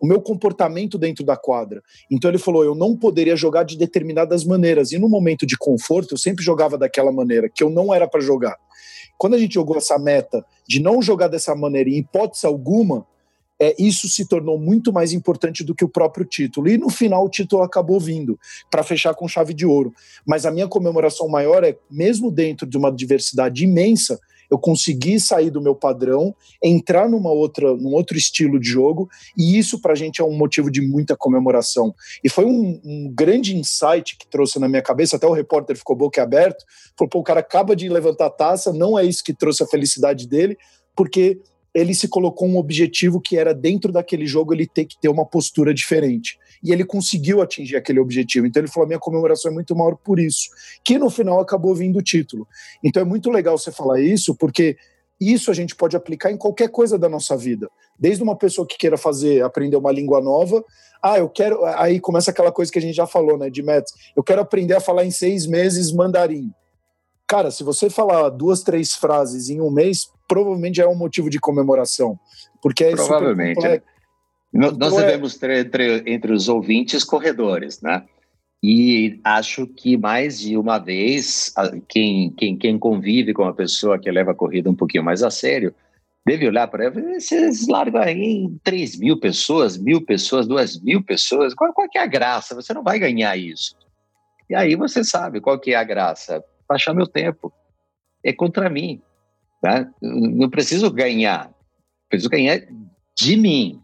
o 0.00 0.06
meu 0.06 0.20
comportamento 0.20 0.98
dentro 0.98 1.24
da 1.24 1.36
quadra. 1.36 1.82
Então 2.10 2.30
ele 2.30 2.38
falou: 2.38 2.62
eu 2.64 2.74
não 2.74 2.94
poderia 2.94 3.36
jogar 3.36 3.64
de 3.64 3.78
determinadas 3.78 4.44
maneiras. 4.44 4.92
E 4.92 4.98
no 4.98 5.08
momento 5.08 5.46
de 5.46 5.56
conforto, 5.56 6.14
eu 6.14 6.18
sempre 6.18 6.44
jogava 6.44 6.76
daquela 6.76 7.10
maneira, 7.10 7.48
que 7.48 7.62
eu 7.62 7.70
não 7.70 7.92
era 7.94 8.06
para 8.06 8.20
jogar. 8.20 8.56
Quando 9.16 9.34
a 9.34 9.38
gente 9.38 9.54
jogou 9.54 9.76
essa 9.76 9.98
meta 9.98 10.44
de 10.68 10.80
não 10.80 11.00
jogar 11.00 11.28
dessa 11.28 11.54
maneira, 11.54 11.88
em 11.88 11.98
hipótese 11.98 12.46
alguma, 12.46 13.06
é, 13.64 13.74
isso 13.78 14.06
se 14.08 14.28
tornou 14.28 14.58
muito 14.58 14.92
mais 14.92 15.14
importante 15.14 15.64
do 15.64 15.74
que 15.74 15.84
o 15.84 15.88
próprio 15.88 16.26
título. 16.26 16.68
E 16.68 16.76
no 16.76 16.90
final 16.90 17.24
o 17.24 17.30
título 17.30 17.62
acabou 17.62 17.98
vindo 17.98 18.38
para 18.70 18.82
fechar 18.82 19.14
com 19.14 19.26
chave 19.26 19.54
de 19.54 19.64
ouro. 19.64 19.92
Mas 20.26 20.44
a 20.44 20.50
minha 20.50 20.68
comemoração 20.68 21.26
maior 21.28 21.64
é, 21.64 21.74
mesmo 21.90 22.30
dentro 22.30 22.66
de 22.66 22.76
uma 22.76 22.92
diversidade 22.92 23.64
imensa, 23.64 24.20
eu 24.50 24.58
consegui 24.58 25.18
sair 25.18 25.50
do 25.50 25.62
meu 25.62 25.74
padrão, 25.74 26.34
entrar 26.62 27.08
numa 27.08 27.30
outra, 27.30 27.74
num 27.74 27.94
outro 27.94 28.18
estilo 28.18 28.60
de 28.60 28.68
jogo, 28.68 29.08
e 29.36 29.58
isso 29.58 29.80
para 29.80 29.92
a 29.92 29.96
gente 29.96 30.20
é 30.20 30.24
um 30.24 30.36
motivo 30.36 30.70
de 30.70 30.82
muita 30.82 31.16
comemoração. 31.16 31.94
E 32.22 32.28
foi 32.28 32.44
um, 32.44 32.78
um, 32.84 33.12
grande 33.14 33.56
insight 33.56 34.18
que 34.18 34.28
trouxe 34.28 34.58
na 34.58 34.68
minha 34.68 34.82
cabeça, 34.82 35.16
até 35.16 35.26
o 35.26 35.32
repórter 35.32 35.74
ficou 35.76 35.96
boca 35.96 36.22
aberto, 36.22 36.62
falou, 36.98 37.08
pô, 37.08 37.18
o 37.20 37.24
cara 37.24 37.40
acaba 37.40 37.74
de 37.74 37.88
levantar 37.88 38.26
a 38.26 38.30
taça, 38.30 38.72
não 38.74 38.98
é 38.98 39.04
isso 39.04 39.24
que 39.24 39.32
trouxe 39.32 39.62
a 39.62 39.66
felicidade 39.66 40.28
dele, 40.28 40.58
porque 40.94 41.40
ele 41.74 41.94
se 41.94 42.06
colocou 42.06 42.46
um 42.46 42.56
objetivo 42.56 43.20
que 43.20 43.36
era 43.36 43.52
dentro 43.52 43.90
daquele 43.90 44.26
jogo 44.26 44.54
ele 44.54 44.66
ter 44.66 44.84
que 44.84 44.96
ter 44.98 45.08
uma 45.08 45.26
postura 45.26 45.74
diferente. 45.74 46.38
E 46.62 46.72
ele 46.72 46.84
conseguiu 46.84 47.42
atingir 47.42 47.76
aquele 47.76 47.98
objetivo. 47.98 48.46
Então 48.46 48.62
ele 48.62 48.70
falou: 48.70 48.86
minha 48.86 48.98
comemoração 48.98 49.50
é 49.50 49.54
muito 49.54 49.74
maior 49.74 49.96
por 49.96 50.18
isso. 50.18 50.48
Que 50.84 50.98
no 50.98 51.10
final 51.10 51.40
acabou 51.40 51.74
vindo 51.74 51.98
o 51.98 52.02
título. 52.02 52.46
Então 52.82 53.02
é 53.02 53.04
muito 53.04 53.28
legal 53.30 53.58
você 53.58 53.72
falar 53.72 54.00
isso, 54.00 54.34
porque 54.34 54.76
isso 55.20 55.50
a 55.50 55.54
gente 55.54 55.74
pode 55.74 55.96
aplicar 55.96 56.30
em 56.30 56.36
qualquer 56.36 56.68
coisa 56.68 56.98
da 56.98 57.08
nossa 57.08 57.36
vida. 57.36 57.68
Desde 57.98 58.22
uma 58.22 58.36
pessoa 58.36 58.66
que 58.66 58.78
queira 58.78 58.96
fazer, 58.96 59.42
aprender 59.42 59.76
uma 59.76 59.92
língua 59.92 60.20
nova, 60.20 60.64
ah, 61.02 61.18
eu 61.18 61.28
quero. 61.28 61.64
Aí 61.64 62.00
começa 62.00 62.30
aquela 62.30 62.52
coisa 62.52 62.70
que 62.70 62.78
a 62.78 62.82
gente 62.82 62.94
já 62.94 63.06
falou, 63.06 63.36
né, 63.36 63.50
de 63.50 63.62
Mets. 63.62 63.92
Eu 64.16 64.22
quero 64.22 64.40
aprender 64.40 64.74
a 64.74 64.80
falar 64.80 65.04
em 65.04 65.10
seis 65.10 65.46
meses 65.46 65.92
mandarim. 65.92 66.50
Cara, 67.26 67.50
se 67.50 67.64
você 67.64 67.88
falar 67.88 68.28
duas, 68.30 68.62
três 68.62 68.94
frases 68.94 69.48
em 69.48 69.60
um 69.60 69.70
mês, 69.70 70.10
provavelmente 70.28 70.76
já 70.76 70.84
é 70.84 70.88
um 70.88 70.94
motivo 70.94 71.30
de 71.30 71.38
comemoração. 71.38 72.18
Porque 72.62 72.84
é 72.84 72.90
Provavelmente. 72.92 73.60
Super 73.60 73.82
Nós 74.52 74.72
então, 74.74 75.00
é 75.00 75.06
devemos 75.06 75.36
ter 75.36 75.50
entre, 75.50 76.02
entre 76.06 76.32
os 76.32 76.48
ouvintes 76.48 77.02
corredores, 77.02 77.80
né? 77.80 78.04
E 78.62 79.20
acho 79.22 79.66
que 79.66 79.96
mais 79.96 80.38
de 80.38 80.56
uma 80.56 80.78
vez, 80.78 81.52
quem, 81.86 82.30
quem, 82.30 82.56
quem 82.56 82.78
convive 82.78 83.34
com 83.34 83.42
uma 83.42 83.52
pessoa 83.52 83.98
que 83.98 84.10
leva 84.10 84.30
a 84.30 84.34
corrida 84.34 84.70
um 84.70 84.74
pouquinho 84.74 85.04
mais 85.04 85.22
a 85.22 85.30
sério, 85.30 85.74
deve 86.26 86.48
olhar 86.48 86.66
para 86.68 86.84
ela 86.84 86.94
vocês 86.94 87.68
largam 87.68 88.00
aí 88.00 88.48
3 88.62 88.98
mil 88.98 89.20
pessoas, 89.20 89.76
mil 89.76 90.02
pessoas, 90.02 90.46
duas 90.46 90.80
mil 90.80 91.04
pessoas, 91.04 91.52
qual, 91.52 91.74
qual 91.74 91.88
que 91.90 91.98
é 91.98 92.02
a 92.02 92.06
graça? 92.06 92.54
Você 92.54 92.72
não 92.72 92.82
vai 92.82 92.98
ganhar 92.98 93.36
isso. 93.36 93.76
E 94.48 94.54
aí 94.54 94.74
você 94.76 95.04
sabe 95.04 95.42
qual 95.42 95.58
que 95.58 95.72
é 95.72 95.76
a 95.76 95.84
graça. 95.84 96.42
Baixar 96.68 96.94
meu 96.94 97.06
tempo. 97.06 97.52
É 98.22 98.32
contra 98.32 98.68
mim. 98.70 99.00
Tá? 99.60 99.88
Não 100.00 100.48
preciso 100.50 100.90
ganhar. 100.90 101.50
Preciso 102.08 102.30
ganhar 102.30 102.60
de 103.16 103.36
mim. 103.36 103.80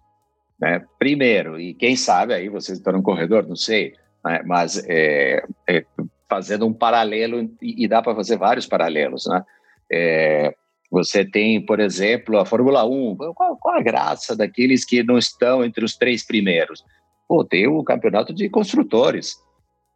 Né? 0.61 0.85
Primeiro, 0.99 1.59
e 1.59 1.75
quem 1.75 1.97
sabe 1.97 2.35
aí 2.35 2.49
vocês 2.49 2.79
estão 2.79 2.93
no 2.93 3.03
corredor, 3.03 3.47
não 3.47 3.57
sei, 3.57 3.95
né? 4.23 4.43
mas 4.45 4.77
é, 4.87 5.43
é, 5.67 5.85
fazendo 6.29 6.67
um 6.67 6.73
paralelo, 6.73 7.41
e, 7.63 7.85
e 7.85 7.89
dá 7.89 8.03
para 8.03 8.15
fazer 8.15 8.37
vários 8.37 8.67
paralelos, 8.67 9.27
né? 9.27 9.43
É, 9.91 10.55
você 10.91 11.25
tem, 11.25 11.65
por 11.65 11.81
exemplo, 11.81 12.39
a 12.39 12.45
Fórmula 12.45 12.85
1. 12.85 13.17
Qual, 13.35 13.57
qual, 13.57 13.77
a 13.77 13.83
graça 13.83 14.37
daqueles 14.37 14.85
que 14.85 15.03
não 15.03 15.17
estão 15.17 15.65
entre 15.65 15.85
os 15.85 15.97
três 15.97 16.27
primeiros? 16.27 16.85
Pô, 17.29 17.45
tem 17.45 17.67
o 17.67 17.83
campeonato 17.85 18.35
de 18.35 18.49
construtores, 18.49 19.37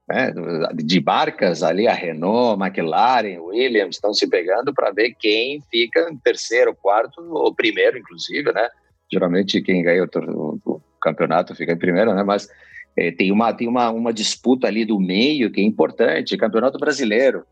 né? 0.09 0.33
de 0.75 1.01
barcas 1.01 1.63
ali, 1.63 1.89
a 1.89 1.95
Renault, 1.95 2.63
McLaren, 2.63 3.39
Williams 3.41 3.97
estão 3.97 4.13
se 4.13 4.29
pegando 4.29 4.73
para 4.73 4.91
ver 4.91 5.15
quem 5.19 5.61
fica 5.71 6.09
em 6.11 6.17
terceiro, 6.17 6.75
quarto 6.75 7.21
ou 7.21 7.55
primeiro, 7.55 7.99
inclusive, 7.99 8.53
né? 8.53 8.69
Geralmente 9.11 9.63
quem 9.63 9.83
ganha 9.83 10.05
o, 10.05 10.61
o 10.65 10.81
campeonato 11.01 11.55
fica 11.55 11.73
em 11.73 11.79
primeiro, 11.79 12.15
né? 12.15 12.23
Mas 12.23 12.49
é, 12.97 13.11
tem, 13.11 13.33
uma, 13.33 13.53
tem 13.53 13.67
uma, 13.67 13.91
uma 13.91 14.13
disputa 14.13 14.67
ali 14.67 14.85
do 14.85 15.01
meio 15.01 15.51
que 15.51 15.61
é 15.61 15.65
importante, 15.65 16.37
Campeonato 16.37 16.79
Brasileiro. 16.79 17.45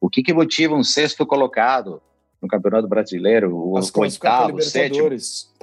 O 0.00 0.08
que, 0.08 0.22
que 0.22 0.32
motiva 0.32 0.74
um 0.74 0.82
sexto 0.82 1.24
colocado 1.24 2.02
no 2.42 2.48
Campeonato 2.48 2.88
Brasileiro, 2.88 3.56
o 3.56 3.78
As 3.78 3.94
oitavo, 3.94 4.56
o 4.56 4.62
sétimo? 4.62 5.08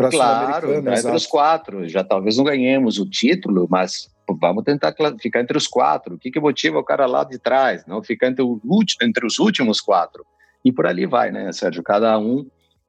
Claro, 0.09 0.81
né, 0.81 0.97
entre 0.97 1.11
os 1.11 1.27
quatro. 1.27 1.87
Já 1.87 2.03
talvez 2.03 2.37
não 2.37 2.45
ganhemos 2.45 2.97
o 2.97 3.09
título, 3.09 3.67
mas 3.69 4.09
vamos 4.39 4.63
tentar 4.63 4.95
ficar 5.19 5.41
entre 5.41 5.57
os 5.57 5.67
quatro. 5.67 6.15
O 6.15 6.17
que, 6.17 6.31
que 6.31 6.39
motiva 6.39 6.79
o 6.79 6.83
cara 6.83 7.05
lá 7.05 7.23
de 7.23 7.37
trás? 7.37 7.85
Não 7.85 8.01
ficar 8.01 8.27
entre, 8.27 8.43
o, 8.43 8.59
entre 9.01 9.25
os 9.25 9.39
últimos 9.39 9.81
quatro. 9.81 10.25
E 10.63 10.71
por 10.71 10.87
ali 10.87 11.05
vai, 11.05 11.31
né, 11.31 11.51
Sérgio? 11.51 11.83
Cada 11.83 12.17
um 12.17 12.47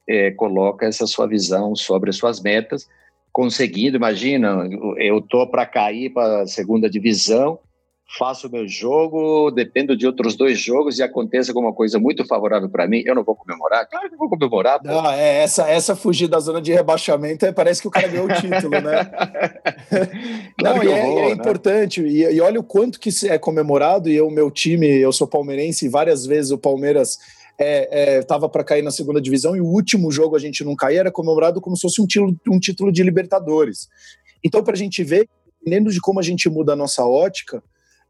é, 0.09 0.31
coloca 0.31 0.87
essa 0.87 1.07
sua 1.07 1.26
visão 1.26 1.74
sobre 1.74 2.11
as 2.11 2.16
suas 2.16 2.40
metas 2.40 2.87
conseguindo, 3.33 3.96
imagina, 3.96 4.68
eu 4.98 5.20
tô 5.20 5.46
para 5.46 5.66
cair 5.66 6.11
para 6.11 6.42
a 6.42 6.46
segunda 6.46 6.90
divisão, 6.90 7.59
faço 8.18 8.49
o 8.49 8.51
meu 8.51 8.66
jogo, 8.66 9.51
dependo 9.53 9.96
de 9.96 10.07
outros 10.07 10.35
dois 10.35 10.59
jogos 10.59 10.99
e 10.99 11.03
aconteça 11.03 11.53
alguma 11.53 11.73
coisa 11.73 11.99
muito 11.99 12.27
favorável 12.27 12.68
para 12.68 12.88
mim, 12.88 13.03
eu 13.07 13.14
não 13.14 13.23
vou 13.23 13.37
comemorar? 13.37 13.88
Claro 13.88 14.11
que 14.11 14.16
vou 14.16 14.29
comemorar. 14.29 14.81
Pô. 14.81 14.88
Não, 14.88 15.11
é, 15.11 15.42
essa, 15.42 15.68
essa 15.68 15.94
fugir 15.94 16.27
da 16.27 16.40
zona 16.40 16.61
de 16.61 16.73
rebaixamento 16.73 17.46
é, 17.46 17.53
parece 17.53 17.81
que 17.81 17.88
o 17.88 17.90
cara 17.90 18.09
ganhou 18.09 18.27
o 18.27 18.35
título, 18.35 18.81
né? 18.81 19.05
claro 20.59 20.77
não, 20.77 20.85
e 20.85 20.92
é, 20.92 21.07
vou, 21.07 21.18
é 21.18 21.27
né? 21.27 21.31
importante, 21.33 22.03
e, 22.03 22.23
e 22.25 22.40
olha 22.40 22.59
o 22.59 22.64
quanto 22.64 22.99
que 22.99 23.11
é 23.29 23.38
comemorado, 23.38 24.09
e 24.09 24.20
o 24.20 24.31
meu 24.31 24.51
time, 24.51 24.88
eu 24.88 25.12
sou 25.12 25.29
palmeirense, 25.29 25.87
e 25.87 25.88
várias 25.88 26.27
vezes 26.27 26.51
o 26.51 26.59
Palmeiras 26.59 27.18
estava 28.20 28.46
é, 28.46 28.49
é, 28.49 28.51
para 28.51 28.64
cair 28.64 28.83
na 28.83 28.90
segunda 28.90 29.20
divisão 29.20 29.55
e 29.55 29.61
o 29.61 29.66
último 29.66 30.11
jogo 30.11 30.35
a 30.35 30.38
gente 30.38 30.64
não 30.64 30.75
cair 30.75 30.96
era 30.96 31.12
comemorado 31.12 31.61
como 31.61 31.77
se 31.77 31.83
fosse 31.83 32.01
um 32.01 32.07
título, 32.07 32.35
um 32.49 32.59
título 32.59 32.90
de 32.90 33.03
Libertadores. 33.03 33.88
Então, 34.42 34.64
para 34.64 34.73
a 34.73 34.79
gente 34.79 35.05
ver, 35.05 35.29
dependendo 35.59 35.90
de 35.90 36.01
como 36.01 36.18
a 36.18 36.23
gente 36.23 36.49
muda 36.49 36.73
a 36.73 36.77
nossa 36.77 37.05
ótica, 37.05 37.62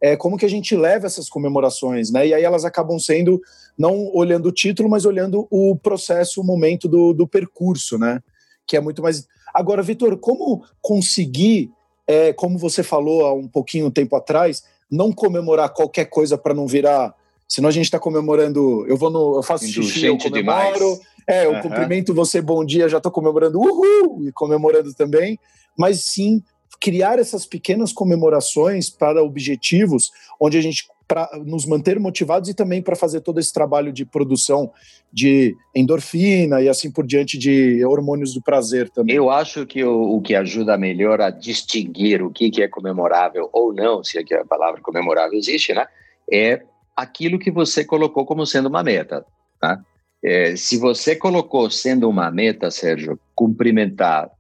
é, 0.03 0.17
como 0.17 0.37
que 0.37 0.47
a 0.47 0.49
gente 0.49 0.77
leva 0.77 1.07
essas 1.07 1.29
comemorações, 1.29 2.11
né? 2.11 2.27
E 2.27 2.35
aí 2.35 2.43
elas 2.43 2.65
acabam 2.65 2.99
sendo 2.99 3.41
não 3.77 4.11
olhando 4.15 4.47
o 4.47 4.53
título, 4.53 4.89
mas 4.89 5.05
olhando 5.05 5.47
o 5.51 5.77
processo, 5.77 6.41
o 6.41 6.45
momento 6.45 6.89
do, 6.89 7.13
do 7.13 7.27
percurso, 7.27 7.99
né? 7.99 8.21
Que 8.67 8.77
é 8.77 8.81
muito 8.81 9.03
mais. 9.03 9.27
Agora, 9.53 9.83
Vitor, 9.83 10.17
como 10.19 10.65
conseguir, 10.81 11.71
é, 12.07 12.33
como 12.33 12.59
você 12.59 12.83
falou 12.83 13.27
há 13.27 13.35
um 13.35 13.49
pouquinho 13.49 13.91
tempo 13.91 14.17
atrás, 14.17 14.63
não 14.91 15.13
comemorar 15.13 15.73
qualquer 15.73 16.07
coisa 16.07 16.39
para 16.39 16.55
não 16.55 16.67
virar 16.67 17.15
Senão 17.51 17.69
a 17.69 17.73
gente 17.73 17.87
está 17.87 17.99
comemorando. 17.99 18.87
Eu 18.87 18.97
vou 18.97 19.11
no. 19.11 19.35
Eu 19.35 19.43
faço 19.43 19.67
xixi, 19.67 20.07
eu 20.07 20.17
comemoro. 20.17 20.79
Demais. 20.79 21.01
É, 21.27 21.47
eu 21.47 21.53
uhum. 21.55 21.61
cumprimento 21.63 22.15
você, 22.15 22.41
bom 22.41 22.65
dia, 22.65 22.89
já 22.89 22.99
estou 22.99 23.11
comemorando 23.11 23.59
uhul 23.59 24.29
e 24.29 24.33
comemorando 24.33 24.95
também. 24.95 25.37
Mas 25.77 26.05
sim 26.05 26.41
criar 26.81 27.19
essas 27.19 27.45
pequenas 27.45 27.93
comemorações 27.93 28.89
para 28.89 29.23
objetivos 29.23 30.11
onde 30.41 30.57
a 30.57 30.61
gente 30.61 30.89
para 31.11 31.29
nos 31.45 31.67
manter 31.67 31.99
motivados 31.99 32.49
e 32.49 32.55
também 32.55 32.81
para 32.81 32.95
fazer 32.95 33.21
todo 33.21 33.41
esse 33.41 33.53
trabalho 33.53 33.93
de 33.93 34.07
produção 34.07 34.71
de 35.13 35.57
endorfina 35.75 36.63
e 36.63 36.69
assim 36.69 36.89
por 36.89 37.05
diante 37.05 37.37
de 37.37 37.85
hormônios 37.85 38.33
do 38.33 38.41
prazer 38.41 38.89
também. 38.89 39.17
Eu 39.17 39.29
acho 39.29 39.67
que 39.67 39.83
o, 39.83 40.15
o 40.15 40.23
que 40.23 40.37
ajuda 40.37 40.79
melhor 40.79 41.21
a 41.21 41.29
distinguir 41.31 42.23
o 42.23 42.31
que, 42.31 42.49
que 42.49 42.63
é 42.63 42.69
comemorável 42.69 43.51
ou 43.53 43.73
não, 43.73 44.05
se 44.05 44.19
é 44.19 44.23
que 44.23 44.33
a 44.33 44.45
palavra 44.45 44.81
comemorável 44.81 45.37
existe, 45.37 45.75
né, 45.75 45.85
é 46.33 46.63
aquilo 46.95 47.41
que 47.41 47.51
você 47.51 47.85
colocou 47.85 48.25
como 48.25 48.47
sendo 48.47 48.69
uma 48.69 48.85
meta. 48.85 49.27
Tá? 49.61 49.81
É, 50.23 50.55
se 50.55 50.79
você 50.79 51.17
colocou 51.17 51.69
sendo 51.73 52.09
uma 52.09 52.31
meta, 52.31 52.71
Sérgio, 52.71 53.19
cumprimentar 53.35 54.31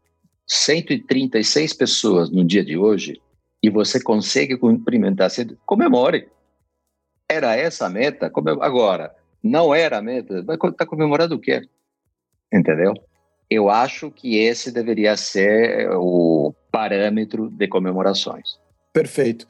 136 0.53 1.73
pessoas 1.75 2.29
no 2.29 2.45
dia 2.45 2.65
de 2.65 2.77
hoje 2.77 3.23
e 3.63 3.71
você 3.71 4.03
consegue 4.03 4.57
cumprimentar, 4.57 5.31
comemore. 5.65 6.29
Era 7.29 7.55
essa 7.55 7.87
a 7.87 7.89
meta? 7.89 8.27
Agora, 8.61 9.15
não 9.41 9.73
era 9.73 9.99
a 9.99 10.03
meta, 10.03 10.45
está 10.69 10.85
comemorando 10.85 11.37
o 11.37 11.39
quê? 11.39 11.63
Entendeu? 12.53 12.95
Eu 13.49 13.71
acho 13.71 14.11
que 14.11 14.39
esse 14.39 14.73
deveria 14.73 15.17
ser 15.17 15.89
o 15.93 16.53
parâmetro 16.73 17.49
de 17.49 17.69
comemorações. 17.69 18.59
Perfeito. 18.93 19.47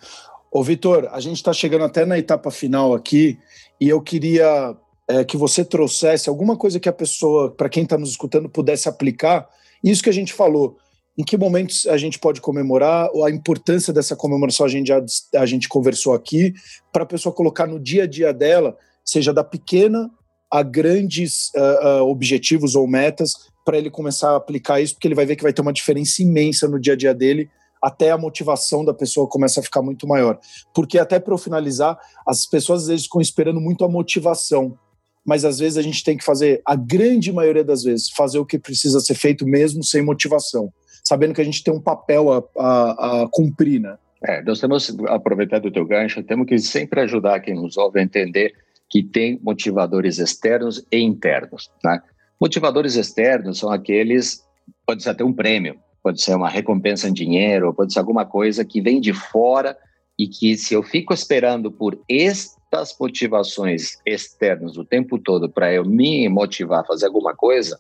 Ô, 0.53 0.63
Vitor, 0.63 1.09
a 1.13 1.21
gente 1.21 1.37
está 1.37 1.55
chegando 1.55 1.85
até 1.85 2.05
na 2.05 2.19
etapa 2.19 2.51
final 2.51 2.93
aqui 2.93 3.39
e 3.81 3.89
eu 3.89 4.03
queria 4.03 4.77
é, 5.09 5.25
que 5.25 5.39
você 5.39 5.65
trouxesse 5.65 6.29
alguma 6.29 6.59
coisa 6.59 6.79
que 6.79 6.91
a 6.91 6.93
pessoa, 6.93 7.51
para 7.51 7.71
quem 7.71 7.85
está 7.85 7.97
nos 7.97 8.11
escutando, 8.11 8.51
pudesse 8.51 8.87
aplicar. 8.87 9.49
Isso 9.83 10.03
que 10.03 10.11
a 10.11 10.13
gente 10.13 10.35
falou. 10.35 10.77
Em 11.19 11.25
que 11.25 11.37
momentos 11.37 11.87
a 11.87 11.97
gente 11.97 12.19
pode 12.19 12.41
comemorar? 12.41 13.09
A 13.25 13.31
importância 13.31 13.93
dessa 13.93 14.17
comemoração 14.17 14.65
a 14.65 14.69
gente 14.69 14.87
já 14.87 15.03
a 15.37 15.47
gente 15.47 15.69
conversou 15.69 16.15
aqui 16.15 16.55
para 16.93 17.03
a 17.03 17.07
pessoa 17.07 17.35
colocar 17.35 17.67
no 17.67 17.79
dia 17.79 18.05
a 18.05 18.07
dia 18.07 18.33
dela, 18.33 18.77
seja 19.05 19.33
da 19.33 19.45
pequena 19.45 20.11
a 20.51 20.63
grandes 20.63 21.51
uh, 21.55 22.03
uh, 22.03 22.09
objetivos 22.09 22.75
ou 22.75 22.87
metas, 22.87 23.35
para 23.65 23.79
ele 23.79 23.89
começar 23.89 24.33
a 24.33 24.37
aplicar 24.37 24.81
isso, 24.81 24.95
porque 24.95 25.07
ele 25.07 25.15
vai 25.15 25.25
ver 25.25 25.37
que 25.37 25.45
vai 25.45 25.53
ter 25.53 25.63
uma 25.63 25.73
diferença 25.73 26.23
imensa 26.23 26.67
no 26.67 26.81
dia 26.81 26.95
a 26.95 26.97
dia 26.97 27.15
dele 27.15 27.49
até 27.83 28.11
a 28.11 28.19
motivação 28.19 28.85
da 28.85 28.93
pessoa 28.93 29.27
começa 29.27 29.61
a 29.61 29.63
ficar 29.63 29.83
muito 29.83 30.07
maior. 30.07 30.39
Porque, 30.75 30.99
até 30.99 31.19
para 31.19 31.33
eu 31.33 31.39
finalizar, 31.39 31.99
as 32.27 32.47
pessoas 32.47 32.83
às 32.83 32.89
vezes 32.89 33.05
ficam 33.05 33.21
esperando 33.21 33.61
muito 33.61 33.85
a 33.85 33.89
motivação, 33.89 34.79
mas 35.25 35.45
às 35.45 35.59
vezes 35.59 35.79
a 35.79 35.83
gente 35.83 36.05
tem 36.05 36.17
que 36.17 36.25
fazer, 36.25 36.61
a 36.67 36.77
grande 36.77 37.33
maioria 37.33 37.65
das 37.65 37.83
vezes, 37.83 38.11
fazer 38.11 38.39
o 38.39 38.47
que 38.47 38.59
precisa 38.59 39.01
ser 39.01 39.15
feito 39.15 39.47
mesmo 39.47 39.83
sem 39.83 40.03
motivação, 40.03 40.73
sabendo 41.05 41.35
que 41.35 41.41
a 41.41 41.45
gente 41.45 41.63
tem 41.63 41.73
um 41.73 41.81
papel 41.81 42.33
a, 42.33 42.43
a, 42.59 43.23
a 43.23 43.29
cumprir, 43.31 43.81
né? 43.81 43.97
É, 44.23 44.43
nós 44.43 44.61
temos, 44.61 44.95
aproveitando 45.09 45.67
o 45.67 45.73
teu 45.73 45.87
gancho, 45.87 46.23
temos 46.23 46.47
que 46.47 46.59
sempre 46.59 47.01
ajudar 47.01 47.41
quem 47.41 47.55
nos 47.55 47.79
ouve 47.79 48.01
a 48.01 48.03
entender 48.03 48.53
que 48.89 49.03
tem 49.03 49.39
motivadores 49.43 50.19
externos 50.19 50.85
e 50.93 50.99
internos, 50.99 51.71
né? 51.83 52.03
Motivadores 52.41 52.97
externos 52.97 53.59
são 53.59 53.71
aqueles, 53.71 54.45
pode 54.87 55.03
ser 55.03 55.11
até 55.11 55.25
um 55.25 55.33
prêmio, 55.33 55.79
pode 56.03 56.23
ser 56.23 56.35
uma 56.35 56.49
recompensa 56.49 57.09
em 57.09 57.13
dinheiro, 57.13 57.73
pode 57.73 57.93
ser 57.93 57.99
alguma 57.99 58.27
coisa 58.27 58.65
que 58.65 58.81
vem 58.81 59.01
de 59.01 59.13
fora 59.13 59.77
e 60.19 60.27
que 60.27 60.57
se 60.57 60.75
eu 60.75 60.83
fico 60.83 61.15
esperando 61.15 61.71
por 61.71 61.99
estas 62.09 62.97
motivações 62.99 63.99
externas 64.05 64.77
o 64.77 64.85
tempo 64.85 65.19
todo 65.19 65.49
para 65.49 65.73
eu 65.73 65.85
me 65.85 66.29
motivar 66.29 66.81
a 66.81 66.85
fazer 66.85 67.07
alguma 67.07 67.35
coisa, 67.35 67.77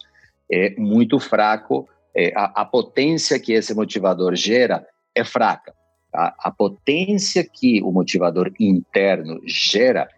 é 0.50 0.74
muito 0.78 1.18
fraco. 1.18 1.88
É, 2.16 2.32
a, 2.36 2.62
a, 2.62 2.64
potência 2.64 3.38
que 3.38 3.52
esse 3.52 3.74
motivador 3.74 4.34
gera 4.34 4.84
é 5.14 5.24
fraca. 5.24 5.72
A, 6.12 6.48
a 6.48 6.50
potência 6.50 7.44
que 7.44 7.80
o 7.82 7.92
motivador 7.92 8.52
interno 8.58 9.40
gera, 9.46 10.08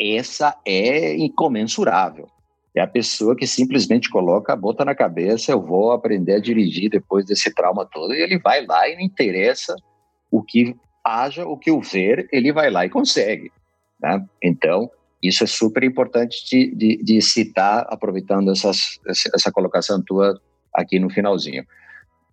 essa 0.00 0.56
é 0.66 1.14
incomensurável. 1.16 2.26
É 2.74 2.80
a 2.80 2.86
pessoa 2.86 3.36
que 3.36 3.46
simplesmente 3.46 4.10
coloca 4.10 4.52
a 4.52 4.56
bota 4.56 4.84
na 4.84 4.94
cabeça, 4.94 5.52
eu 5.52 5.62
vou 5.62 5.92
aprender 5.92 6.34
a 6.34 6.40
dirigir 6.40 6.90
depois 6.90 7.24
desse 7.24 7.52
trauma 7.54 7.86
todo, 7.86 8.14
e 8.14 8.20
ele 8.20 8.38
vai 8.38 8.66
lá 8.66 8.88
e 8.88 8.96
não 8.96 9.02
interessa 9.02 9.76
o 10.30 10.42
que 10.42 10.74
haja, 11.04 11.46
o 11.46 11.56
que 11.56 11.70
o 11.70 11.80
ver, 11.80 12.26
ele 12.32 12.52
vai 12.52 12.70
lá 12.70 12.84
e 12.84 12.90
consegue. 12.90 13.52
Né? 14.00 14.24
Então, 14.42 14.90
isso 15.22 15.44
é 15.44 15.46
super 15.46 15.84
importante 15.84 16.44
de, 16.48 16.74
de, 16.74 17.02
de 17.02 17.22
citar, 17.22 17.86
aproveitando 17.88 18.50
essas, 18.50 18.98
essa 19.06 19.52
colocação 19.52 20.02
tua 20.02 20.38
aqui 20.74 20.98
no 20.98 21.08
finalzinho. 21.10 21.64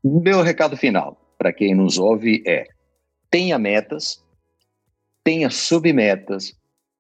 Meu 0.04 0.42
recado 0.42 0.76
final 0.76 1.18
para 1.38 1.54
quem 1.54 1.74
nos 1.74 1.98
ouve 1.98 2.44
é: 2.46 2.66
tenha 3.30 3.58
metas, 3.58 4.24
tenha 5.24 5.50
submetas, 5.50 6.54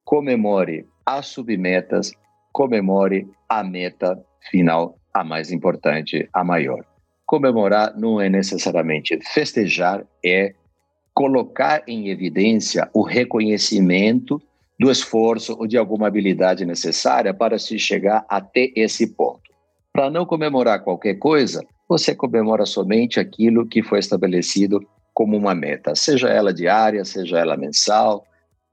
comemore 0.04 0.88
as 1.06 1.28
submetas, 1.28 2.12
comemore 2.52 3.28
a 3.48 3.64
meta 3.64 4.24
final, 4.50 4.98
a 5.14 5.24
mais 5.24 5.52
importante, 5.52 6.28
a 6.34 6.44
maior. 6.44 6.86
Comemorar 7.26 7.96
não 7.98 8.20
é 8.20 8.30
necessariamente 8.30 9.20
festejar, 9.34 10.06
é 10.26 10.54
colocar 11.14 11.84
em 11.88 12.10
evidência 12.10 12.90
o 12.94 13.04
reconhecimento 13.04 14.42
do 14.80 14.90
esforço 14.90 15.56
ou 15.60 15.68
de 15.68 15.78
alguma 15.78 16.08
habilidade 16.08 16.66
necessária 16.66 17.34
para 17.34 17.60
se 17.60 17.78
chegar 17.78 18.26
até 18.28 18.72
esse 18.76 19.14
ponto. 19.14 19.51
Para 19.94 20.10
não 20.10 20.26
comemorar 20.26 20.84
qualquer 20.84 21.16
coisa, 21.16 21.62
você 21.88 22.16
comemora 22.16 22.66
somente 22.66 23.20
aquilo 23.20 23.68
que 23.68 23.84
foi 23.84 24.00
estabelecido 24.00 24.80
como 25.14 25.36
uma 25.36 25.54
meta, 25.54 25.94
seja 25.94 26.30
ela 26.30 26.54
diária, 26.54 27.04
seja 27.04 27.38
ela 27.38 27.58
mensal, 27.58 28.26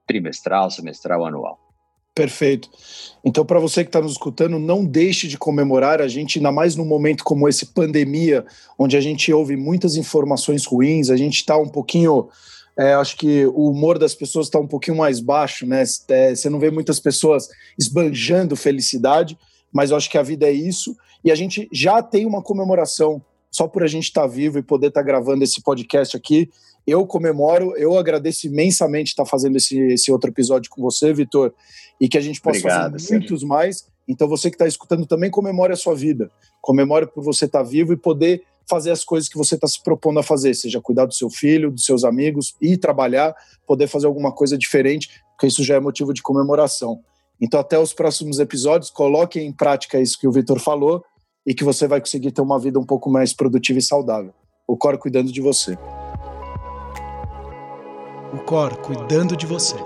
trimestral, 0.07 0.71
semestral, 0.71 1.27
anual. 1.27 1.59
Perfeito. 2.15 2.69
Então, 3.25 3.45
para 3.45 3.61
você 3.61 3.85
que 3.85 3.91
está 3.91 4.01
nos 4.01 4.13
escutando, 4.13 4.59
não 4.59 4.85
deixe 4.85 5.29
de 5.29 5.39
comemorar. 5.39 6.03
A 6.03 6.09
gente, 6.09 6.39
ainda 6.39 6.51
mais 6.51 6.75
num 6.75 6.85
momento 6.85 7.23
como 7.23 7.49
esse, 7.49 7.67
pandemia, 7.67 8.45
onde 8.77 8.97
a 8.97 9.01
gente 9.01 9.33
ouve 9.33 9.57
muitas 9.57 9.97
informações 9.97 10.67
ruins, 10.67 11.11
a 11.11 11.17
gente 11.17 11.37
está 11.37 11.57
um 11.57 11.69
pouquinho. 11.69 12.29
É, 12.77 12.95
acho 12.95 13.17
que 13.17 13.47
o 13.47 13.71
humor 13.71 14.01
das 14.01 14.17
pessoas 14.17 14.47
está 14.47 14.59
um 14.59 14.67
pouquinho 14.67 14.97
mais 14.97 15.21
baixo, 15.21 15.65
né? 15.65 15.85
É, 16.09 16.35
você 16.35 16.51
não 16.51 16.59
vê 16.59 16.73
muitas 16.73 16.99
pessoas 16.99 17.49
esbanjando 17.79 18.57
felicidade, 18.57 19.39
mas 19.73 19.91
eu 19.91 19.97
acho 19.97 20.11
que 20.11 20.19
a 20.19 20.23
vida 20.23 20.47
é 20.47 20.53
isso. 20.53 20.97
E 21.25 21.31
a 21.31 21.35
gente 21.35 21.69
já 21.73 22.03
tem 22.03 22.27
uma 22.27 22.43
comemoração 22.43 23.23
só 23.51 23.67
por 23.67 23.83
a 23.83 23.87
gente 23.87 24.05
estar 24.05 24.23
tá 24.23 24.27
vivo 24.27 24.59
e 24.59 24.63
poder 24.63 24.89
estar 24.89 25.01
tá 25.01 25.07
gravando 25.07 25.43
esse 25.43 25.63
podcast 25.63 26.17
aqui 26.17 26.51
eu 26.89 27.07
comemoro, 27.07 27.77
eu 27.77 27.99
agradeço 27.99 28.47
imensamente 28.47 29.09
estar 29.09 29.27
fazendo 29.27 29.57
esse, 29.57 29.79
esse 29.79 30.11
outro 30.11 30.31
episódio 30.31 30.71
com 30.71 30.81
você, 30.81 31.13
Vitor, 31.13 31.53
e 32.01 32.09
que 32.09 32.17
a 32.17 32.21
gente 32.21 32.41
possa 32.41 32.61
Obrigado, 32.61 32.93
fazer 32.93 33.11
muitos 33.11 33.29
Sérgio. 33.29 33.47
mais. 33.49 33.87
Então, 34.09 34.27
você 34.27 34.49
que 34.49 34.55
está 34.55 34.67
escutando 34.67 35.05
também 35.05 35.31
comemore 35.31 35.71
a 35.71 35.77
sua 35.77 35.95
vida. 35.95 36.31
Comemore 36.63 37.07
por 37.07 37.23
você 37.23 37.45
estar 37.45 37.63
tá 37.63 37.69
vivo 37.69 37.93
e 37.93 37.97
poder 37.97 38.43
fazer 38.67 38.91
as 38.91 39.05
coisas 39.05 39.29
que 39.29 39.37
você 39.37 39.55
está 39.55 39.67
se 39.67 39.83
propondo 39.83 40.19
a 40.19 40.23
fazer, 40.23 40.55
seja 40.55 40.81
cuidar 40.81 41.05
do 41.05 41.13
seu 41.13 41.29
filho, 41.29 41.71
dos 41.71 41.85
seus 41.85 42.05
amigos, 42.05 42.55
ir 42.59 42.79
trabalhar, 42.79 43.35
poder 43.67 43.87
fazer 43.87 44.07
alguma 44.07 44.33
coisa 44.33 44.57
diferente, 44.57 45.11
porque 45.33 45.47
isso 45.47 45.63
já 45.63 45.75
é 45.75 45.81
motivo 45.81 46.15
de 46.15 46.23
comemoração. 46.23 47.01
Então, 47.41 47.61
até 47.61 47.79
os 47.79 47.93
próximos 47.93 48.39
episódios, 48.39 48.91
coloque 48.91 49.41
em 49.41 49.53
prática 49.53 50.01
isso 50.01 50.19
que 50.19 50.27
o 50.27 50.33
Vitor 50.33 50.59
falou 50.59 51.03
e 51.47 51.55
que 51.55 51.65
você 51.65 51.87
vai 51.87 52.01
conseguir 52.01 52.33
ter 52.33 52.41
uma 52.41 52.59
vida 52.59 52.79
um 52.79 52.85
pouco 52.85 53.09
mais 53.11 53.33
produtiva 53.33 53.79
e 53.79 53.83
saudável. 53.83 54.35
O 54.67 54.77
Cor 54.77 54.99
cuidando 54.99 55.33
de 55.33 55.41
você 55.41 55.79
o 58.33 58.39
Cor 58.39 58.77
cuidando 58.79 59.37
de 59.37 59.47
você. 59.47 59.77